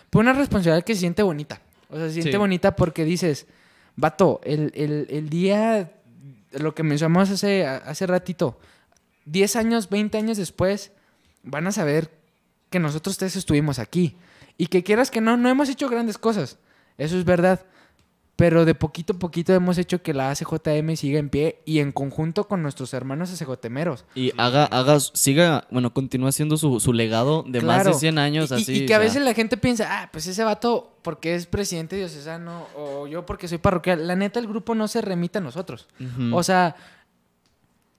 [0.10, 1.62] pero una responsabilidad que se siente bonita.
[1.90, 2.38] O sea, se siente Sí.
[2.38, 3.48] bonita porque dices,
[3.96, 5.92] vato, el, el, el día,
[6.52, 8.60] lo que mencionamos hace, hace ratito,
[9.26, 10.92] 10 años, 20 años después,
[11.44, 12.12] van a saber
[12.70, 14.16] que nosotros tres estuvimos aquí.
[14.58, 16.58] Y que quieras que no, no hemos hecho grandes cosas.
[16.98, 17.66] Eso es verdad.
[18.38, 21.92] Pero de poquito a poquito hemos hecho que la ACJM siga en pie y en
[21.92, 24.06] conjunto con nuestros hermanos ACJMeros.
[24.14, 27.98] Y haga, haga, siga, bueno, continúa haciendo su, su legado de más de Claro.
[28.00, 28.74] 100 años Y- así.
[28.84, 31.96] Y, que a sea, veces la gente piensa, ah, pues ese vato porque es presidente
[31.96, 34.06] diocesano o yo porque soy parroquial.
[34.08, 35.88] La neta, el grupo no se remite a nosotros.
[36.32, 36.76] O sea,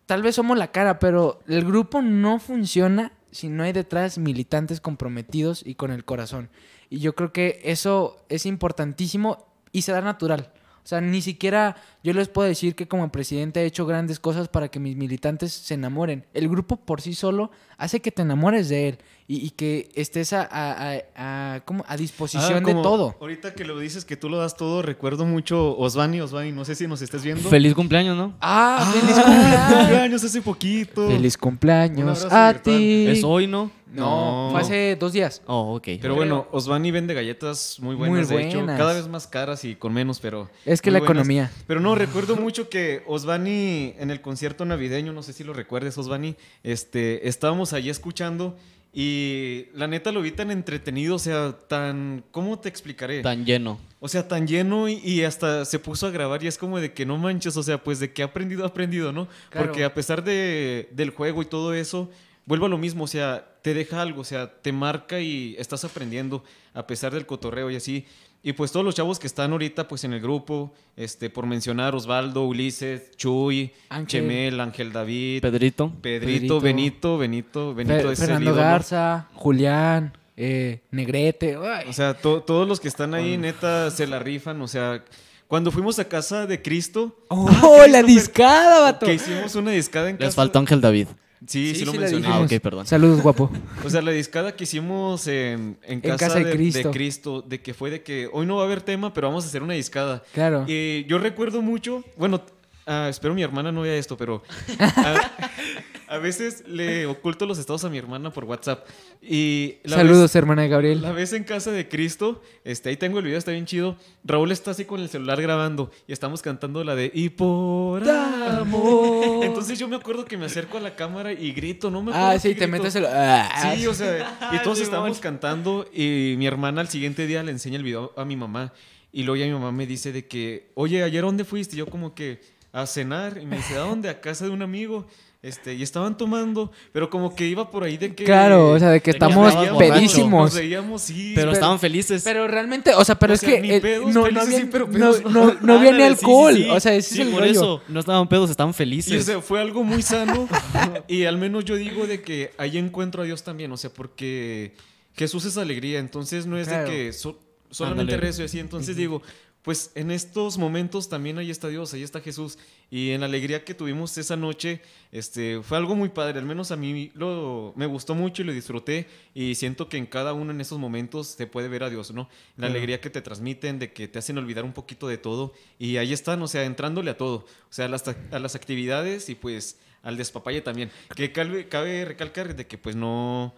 [0.07, 4.81] tal vez somos la cara, pero el grupo no funciona si no hay detrás militantes
[4.81, 6.49] comprometidos y con el corazón.
[6.91, 10.53] Y yo creo que eso es importantísimo y se da natural.
[10.85, 14.49] O sea, ni siquiera yo les puedo decir que como presidente he hecho grandes cosas
[14.49, 16.25] para que mis militantes se enamoren.
[16.33, 18.99] El grupo por sí solo hace que te enamores de él
[19.31, 23.15] y, y que estés a, a- a- a- disposición Ah, de todo.
[23.21, 26.75] Ahorita que lo dices que tú lo das todo, recuerdo mucho Osvani, Osvani, no sé
[26.75, 27.49] si nos estés viendo.
[27.51, 28.35] Feliz cumpleaños, ¿no?
[28.41, 30.25] ¡Ah, feliz feliz cumpleaños!
[30.25, 31.07] hace poquito.
[31.09, 33.07] ¡Feliz cumpleaños a ti!
[33.07, 33.71] Es hoy, ¿no?
[33.93, 34.51] No, No.
[34.53, 35.41] fue hace dos días.
[35.47, 35.89] Oh, ok.
[36.01, 38.79] Pero bueno, Osvani vende galletas muy buenas, Muy de hecho, buenas.
[38.79, 41.11] cada vez más caras y con menos, pero Es que la buenas.
[41.15, 41.51] economía.
[41.67, 45.97] Pero no, recuerdo mucho que Osvani en el concierto navideño, no sé si lo recuerdes,
[45.97, 48.57] Osvani, este, estábamos allí escuchando
[48.93, 53.21] y la neta lo vi tan entretenido, o sea, tan, ¿cómo te explicaré?
[53.23, 53.79] Tan lleno.
[54.01, 56.93] O sea, tan lleno y, y hasta se puso a grabar y es como de
[56.93, 59.29] que no manches, o sea, pues de que ha aprendido, ha aprendido, ¿no?
[59.51, 59.67] Claro.
[59.67, 62.11] Porque a pesar de, del juego y todo eso,
[62.47, 65.85] vuelvo a lo mismo, o sea, te deja algo, o sea, te marca y estás
[65.85, 68.07] aprendiendo a pesar del cotorreo y así.
[68.43, 71.95] Y pues todos los chavos que están ahorita pues en el grupo, este, por mencionar,
[71.95, 74.07] Osvaldo, Ulises, Chuy, Ángel.
[74.23, 75.93] Chemel, Ángel David, Pedrito.
[76.01, 76.61] Pedrito, Pedrito.
[76.61, 78.55] Benito, Benito, Benito Fer- es Fernando.
[78.55, 81.57] Garza, Julián, eh, Negrete.
[81.57, 81.87] ay.
[81.89, 84.63] O sea, to- todos los que están ahí, neta, se la rifan.
[84.63, 85.05] O sea,
[85.49, 89.05] cuando fuimos a casa de Cristo, ¡Oh, Ah, la discada, vato!
[89.07, 90.27] que hicimos una discada en casa.
[90.27, 91.09] Les faltó Ángel David.
[91.47, 92.27] Sí, sí, Sí, lo mencioné.
[92.29, 92.87] Ah, ok, perdón.
[92.87, 93.51] Saludos, guapo.
[93.85, 96.89] O sea, la discada que hicimos en, en casa, casa de de, Cristo.
[96.89, 99.45] de Cristo, de que fue de que hoy no va a haber tema, pero vamos
[99.45, 100.23] a hacer una discada.
[100.33, 100.65] Claro.
[100.67, 102.43] Y yo recuerdo mucho, bueno,
[102.87, 104.43] ah, espero mi hermana no vea esto, pero
[104.79, 105.31] a,
[106.09, 108.87] a veces le oculto los estados a mi hermana por WhatsApp.
[109.23, 111.03] Y la Saludos, vez- hermana de Gabriel.
[111.03, 113.97] La vez en casa de Cristo, este, ahí tengo el video, está bien chido.
[114.25, 119.45] Raúl está así con el celular grabando y estamos cantando la de Y por amor.
[119.45, 122.29] Entonces yo me acuerdo que me acerco a la cámara y grito, no me acuerdo.
[122.31, 122.69] Ah, sí, te grito.
[122.69, 123.07] metes el...
[123.07, 127.51] ah, Sí, o sea, y todos estábamos cantando y mi hermana al siguiente día le
[127.53, 128.73] enseña el video a mi mamá
[129.13, 131.77] y luego ya mi mamá me dice de que, oye, ¿ayer dónde fuiste?
[131.77, 132.41] Y yo como que
[132.73, 134.09] a cenar y me dice, ¿a dónde?
[134.11, 135.07] A casa de un amigo.
[135.41, 138.25] Este, y estaban tomando, pero como que iba por ahí de que...
[138.25, 140.53] Claro, o sea, de que estamos pedísimos.
[140.53, 141.33] Sí.
[141.35, 142.23] Pero pero- estaban felices.
[142.25, 144.93] Pero realmente, o sea, pero O es que pedos, no, no, había, sí, pero no,
[144.93, 146.55] pedos no, no había ni Ándale, sí, sí, alcohol.
[146.57, 146.69] sí.
[146.71, 147.53] O sea, ese Sí, es el por rollo.
[147.53, 147.83] eso.
[147.87, 149.25] No estaban pedos, estaban Y o felices.
[149.25, 150.49] sea, fue algo muy sano.
[151.07, 153.71] y al menos yo digo de que ahí encuentro a Dios también.
[153.71, 154.75] O sea, porque
[155.15, 156.01] Jesús es alegría.
[156.01, 156.91] Entonces no es Claro.
[156.91, 157.39] de que so-
[157.71, 158.27] solamente Ándale.
[158.29, 158.59] rezo y así.
[158.59, 159.23] Entonces digo,
[159.69, 162.57] pues en estos momentos también ahí está Dios, ahí está Jesús.
[162.91, 164.81] Y en la alegría que tuvimos esa noche,
[165.13, 168.55] este, fue algo muy padre, al menos a mí lo, me gustó mucho y lo
[168.55, 172.13] disfruté y siento que en cada uno en esos momentos se puede ver a Dios,
[172.13, 172.31] ¿no?
[172.57, 175.99] La alegría que te transmiten, de que te hacen olvidar un poquito de todo y
[175.99, 179.35] ahí están, o sea, entrándole a todo, o sea, a las, a las actividades y
[179.35, 180.91] pues al despapalle también.
[181.15, 183.55] Que cabe, cabe recalcar de que pues no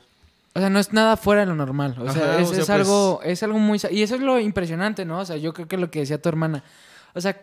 [0.53, 1.97] o sea, no es nada fuera de lo normal.
[2.01, 3.79] O sea, es, pues algo, es algo muy...
[3.91, 5.21] Y eso es lo impresionante, ¿no?
[5.21, 6.65] O sea, yo creo que lo que decía tu hermana.
[7.15, 7.41] O sea,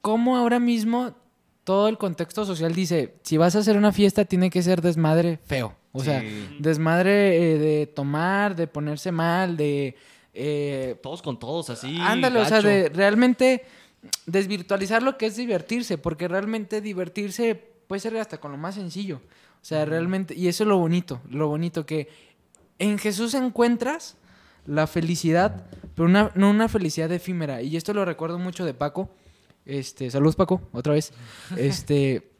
[0.00, 1.14] cómo ahora mismo
[1.62, 5.38] todo el contexto social dice, si vas a hacer una fiesta tiene que ser desmadre
[5.46, 5.76] feo.
[5.92, 6.22] O sea,
[6.58, 9.96] desmadre eh, de tomar, de ponerse mal, de...
[10.34, 11.98] Eh, todos con todos, así.
[12.00, 13.64] Ándale, o sea, de realmente
[14.26, 17.54] desvirtualizar lo que es divertirse, porque realmente divertirse
[17.86, 19.20] puede ser hasta con lo más sencillo.
[19.60, 22.08] O sea, realmente, y eso es lo bonito, lo bonito que
[22.78, 24.16] en Jesús encuentras
[24.66, 27.62] la felicidad, pero no una felicidad efímera.
[27.62, 29.10] Y esto lo recuerdo mucho de Paco.
[29.64, 31.12] Este, saludos Paco, otra vez.
[31.56, 32.30] Este,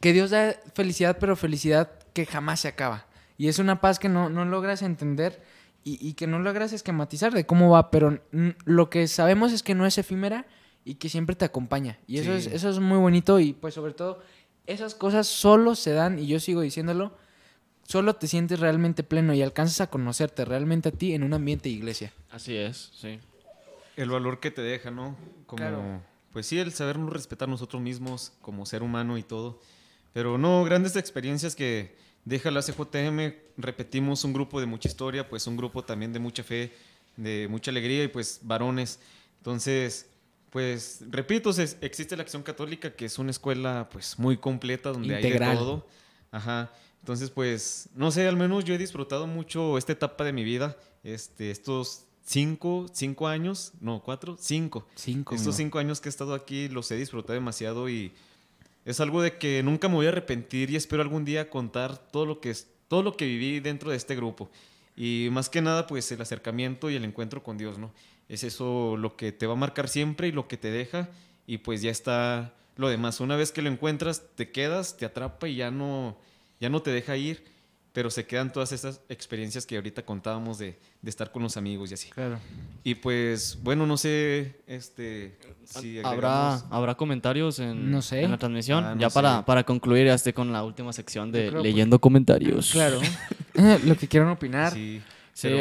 [0.00, 3.06] que Dios da felicidad, pero felicidad que jamás se acaba.
[3.38, 5.42] Y es una paz que no, logras entender
[5.84, 8.20] y, que no logras esquematizar de cómo va, pero
[8.64, 10.46] lo que sabemos es que no es efímera
[10.84, 11.98] y que siempre te acompaña.
[12.08, 14.20] Y eso, es, eso es muy bonito y pues sobre todo
[14.66, 17.16] esas cosas solo se dan, y yo sigo diciéndolo,
[17.86, 21.68] solo te sientes realmente pleno y alcanzas a conocerte realmente a ti en un ambiente
[21.68, 22.12] de iglesia.
[22.30, 23.20] Así es, sí.
[23.96, 25.16] El valor que te deja, ¿no?
[25.46, 29.60] Como, pues sí, el sabernos respetar nosotros mismos como ser humano y todo.
[30.12, 33.34] Pero no, grandes experiencias que deja la CJM.
[33.56, 36.72] Repetimos un grupo de mucha historia, pues un grupo también de mucha fe,
[37.16, 38.98] de mucha alegría y pues varones.
[39.38, 40.10] Entonces,
[40.50, 45.22] pues repito, existe la Acción Católica, que es una escuela pues muy completa donde hay
[45.22, 45.86] de todo.
[46.32, 46.70] Ajá.
[47.06, 50.76] Entonces, pues, no sé, al menos yo he disfrutado mucho esta etapa de mi vida,
[51.04, 54.88] este, estos cinco, cinco años, no, cuatro, cinco.
[54.96, 55.36] Cinco.
[55.36, 58.12] Estos cinco años que he estado aquí los he disfrutado demasiado y
[58.84, 62.26] es algo de que nunca me voy a arrepentir y espero algún día contar todo
[62.26, 64.50] lo que, es, todo lo que viví dentro de este grupo.
[64.96, 67.92] Y más que nada, pues el acercamiento y el encuentro con Dios, ¿no?
[68.28, 71.08] Es eso lo que te va a marcar siempre y lo que te deja
[71.46, 73.20] y pues ya está lo demás.
[73.20, 76.18] Una vez que lo encuentras, te quedas, te atrapa y ya no
[76.60, 77.44] ya no te deja ir,
[77.92, 81.94] pero se quedan todas esas experiencias que ahorita contábamos de, estar con los amigos y
[81.94, 82.10] así.
[82.10, 82.38] Claro.
[82.84, 88.28] Y pues, bueno, no sé, este, si ¿Habrá, ¿Habrá comentarios en, no sé.
[88.28, 88.84] la transmisión?
[88.84, 92.72] Ah, ya para, para concluir, ya esté con la última sección de leyendo comentarios.
[92.72, 93.00] Claro.
[93.84, 94.72] Lo que quieran opinar.
[94.72, 95.00] Sí.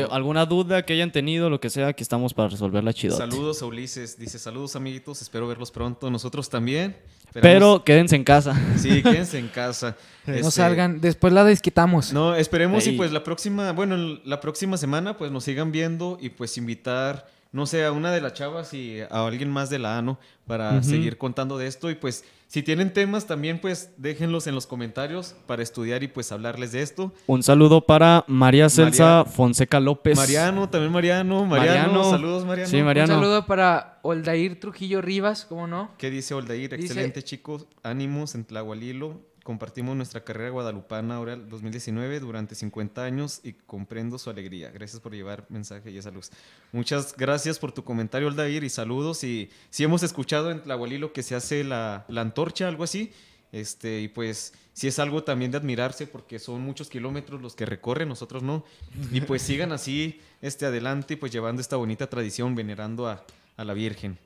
[0.09, 3.17] Alguna duda que hayan tenido, lo que sea, que estamos para resolverla chido.
[3.17, 4.17] Saludos a Ulises.
[4.17, 6.09] Dice, saludos amiguitos, espero verlos pronto.
[6.09, 6.95] Nosotros también.
[7.33, 8.55] Pero quédense en casa.
[8.77, 9.97] Sí, quédense en casa.
[10.25, 12.13] no este, salgan, después la desquitamos.
[12.13, 16.29] No, esperemos y pues la próxima, bueno, la próxima semana pues nos sigan viendo y
[16.29, 19.97] pues invitar, no sé, a una de las chavas y a alguien más de la
[19.97, 24.55] ANO para seguir contando de esto y pues si tienen temas también pues déjenlos en
[24.55, 27.13] los comentarios para estudiar y pues hablarles de esto.
[27.27, 30.15] Un saludo para María Celsa Fonseca López.
[30.15, 31.45] Mariano, también Mariano.
[31.45, 32.69] Mariano, saludos Mariano.
[32.69, 33.13] Sí, Mariano.
[33.13, 35.91] Un saludo para Oldair Trujillo Rivas, ¿cómo no?
[35.97, 36.73] ¿Qué dice Oldair?
[36.73, 39.19] Excelente chicos, ánimos en Tlahualilo.
[39.45, 44.71] Compartimos nuestra carrera guadalupana ahora 2019 durante 50 años y comprendo su alegría.
[44.71, 46.31] Gracias por llevar mensaje y esa luz.
[46.71, 49.23] Muchas gracias por tu comentario, Aldair, y saludos.
[49.23, 53.11] Y si hemos escuchado en Tlahualilo que se hace la, la antorcha, algo así.
[53.51, 57.67] Este, y pues sí es algo también de admirarse porque son muchos kilómetros los que
[57.67, 58.65] recorren, nosotros no.
[59.11, 63.23] Y pues sigan así este, adelante y pues llevando esta bonita tradición, venerando a,
[63.57, 64.17] a la Virgen.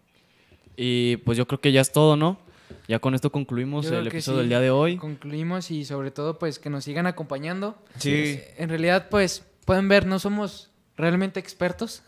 [0.77, 2.39] Y pues yo creo que ya es todo, ¿no?
[2.87, 4.97] Ya con esto concluimos el episodio del día de hoy.
[4.97, 7.77] Concluimos y sobre todo pues que nos sigan acompañando.
[7.97, 8.39] Sí.
[8.57, 12.03] En realidad pues pueden ver, no somos realmente expertos.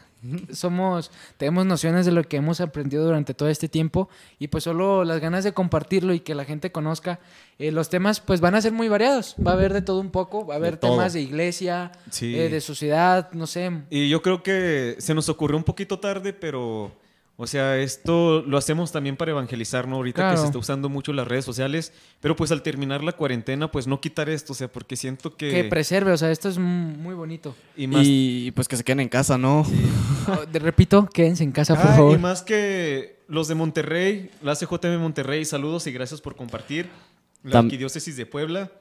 [0.53, 4.07] Somos, tenemos nociones de lo que hemos aprendido durante todo este tiempo
[4.37, 7.19] y pues solo las ganas de compartirlo y que la gente conozca.
[7.57, 10.11] Eh, los temas pues van a ser muy variados, va a haber de todo un
[10.11, 11.91] poco, va a haber temas de iglesia,
[12.21, 13.71] eh, de sociedad, no sé.
[13.89, 16.91] Y yo creo que se nos ocurrió un poquito tarde, pero
[17.37, 19.95] o sea, esto lo hacemos también para evangelizar, ¿no?
[19.95, 23.71] Ahorita que se está usando mucho las redes sociales, pero pues al terminar la cuarentena,
[23.71, 25.49] pues no quitar esto, o sea, porque siento que...
[25.49, 27.55] Que preserve, o sea, esto es muy bonito.
[27.75, 29.65] Y, pues que se queden en casa, ¿no?
[30.53, 32.15] repito, quédense en casa, por ah, favor.
[32.15, 36.89] Y más que los de Monterrey, la CJM Monterrey, saludos y gracias por compartir.
[37.43, 38.71] La Arquidiócesis de Puebla,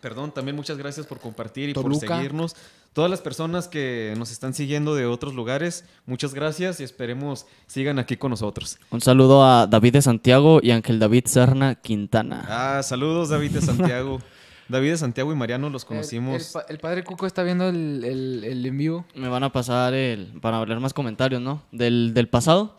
[0.00, 2.54] perdón, también muchas gracias por compartir y por seguirnos
[2.92, 7.98] todas las personas que nos están siguiendo de otros lugares, muchas gracias y esperemos sigan
[7.98, 8.78] aquí con nosotros.
[8.90, 12.44] Un saludo a David de Santiago y Ángel David Serna Quintana.
[12.48, 14.18] Ah, saludos David de Santiago.
[14.68, 16.54] David de Santiago y Mariano los conocimos.
[16.68, 19.06] El, padre Cuco está viendo el, el, el, en vivo.
[19.14, 21.62] Me van a pasar el, para hablar más comentarios, ¿no?
[21.72, 22.76] Del, del pasado.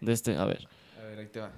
[0.00, 0.66] de este, a ver.
[1.00, 1.52] A ver, ahí te va.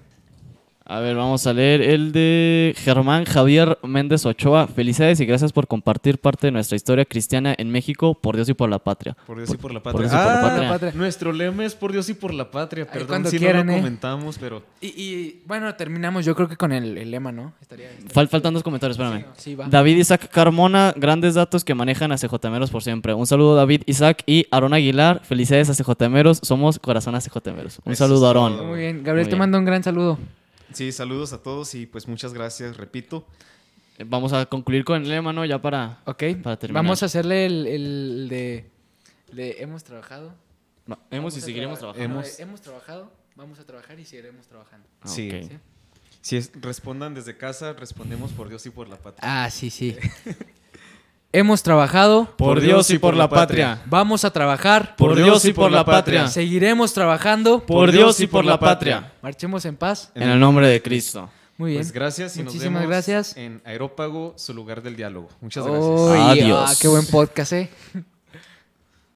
[0.90, 4.66] A ver, vamos a leer el de Germán Javier Méndez Ochoa.
[4.68, 8.54] Felicidades y gracias por compartir parte de nuestra historia cristiana en México, por Dios y
[8.54, 9.14] por la patria.
[9.26, 9.92] Por Dios y por la patria.
[9.92, 10.68] por Dios y por la Ah, patria.
[10.70, 10.92] patria.
[10.94, 12.86] Nuestro lema es por Dios y por la patria.
[12.86, 13.76] Perdón cuando si quieran, no ¿eh?
[13.76, 17.52] lo comentamos, pero Y, y, bueno, terminamos yo creo que con el, el lema, ¿no?
[17.60, 19.26] Estaría, estaría- Fal- faltan dos comentarios, espérame.
[19.36, 19.66] Sí, va.
[19.68, 23.12] David Isaac Carmona, grandes datos que manejan a CJMeros por siempre.
[23.12, 25.20] Un saludo David Isaac y Aarón Aguilar.
[25.22, 26.38] Felicidades a CJMeros.
[26.42, 27.80] Somos corazón a CJMeros.
[27.84, 28.68] Un Eso saludo Aarón.
[28.68, 30.18] Muy bien, Gabriel, Muy te mando un gran saludo.
[30.72, 33.26] Sí, saludos a todos y pues muchas gracias, repito.
[33.98, 35.44] Eh, Vamos a concluir con el lema, ¿no?
[35.44, 36.00] Ya para...
[36.04, 36.82] Ok, Para terminar.
[36.84, 38.70] vamos a hacerle el, el de,
[39.32, 40.34] de hemos trabajado.
[40.90, 42.20] Va, Hemos y seguiremos traba- trabajando.
[42.20, 44.86] no, Hemos- hemos trabajado, vamos a trabajar y seguiremos trabajando.
[45.02, 45.30] Ah, Sí.
[45.30, 45.58] ¿sí?
[46.20, 49.44] Si es- respondan desde casa, respondemos por Dios y por la patria.
[49.44, 49.96] Ah, sí, sí.
[51.32, 53.82] hemos trabajado, Por Dios y por la patria.
[53.86, 56.28] vamos a trabajar, Por Dios y por la patria.
[56.28, 57.60] seguiremos trabajando.
[57.64, 59.12] Por Dios y por la patria.
[59.22, 60.10] Marchemos en paz.
[60.14, 61.28] En el nombre de Cristo.
[61.56, 61.82] Muy bien.
[61.82, 63.36] Pues gracias y Muchísimas nos vemos gracias.
[63.36, 65.28] en Aerópago, su lugar del diálogo.
[65.40, 66.30] Muchas gracias.
[66.30, 66.64] Adiós.
[66.70, 67.68] ah, qué buen podcast, ¿eh?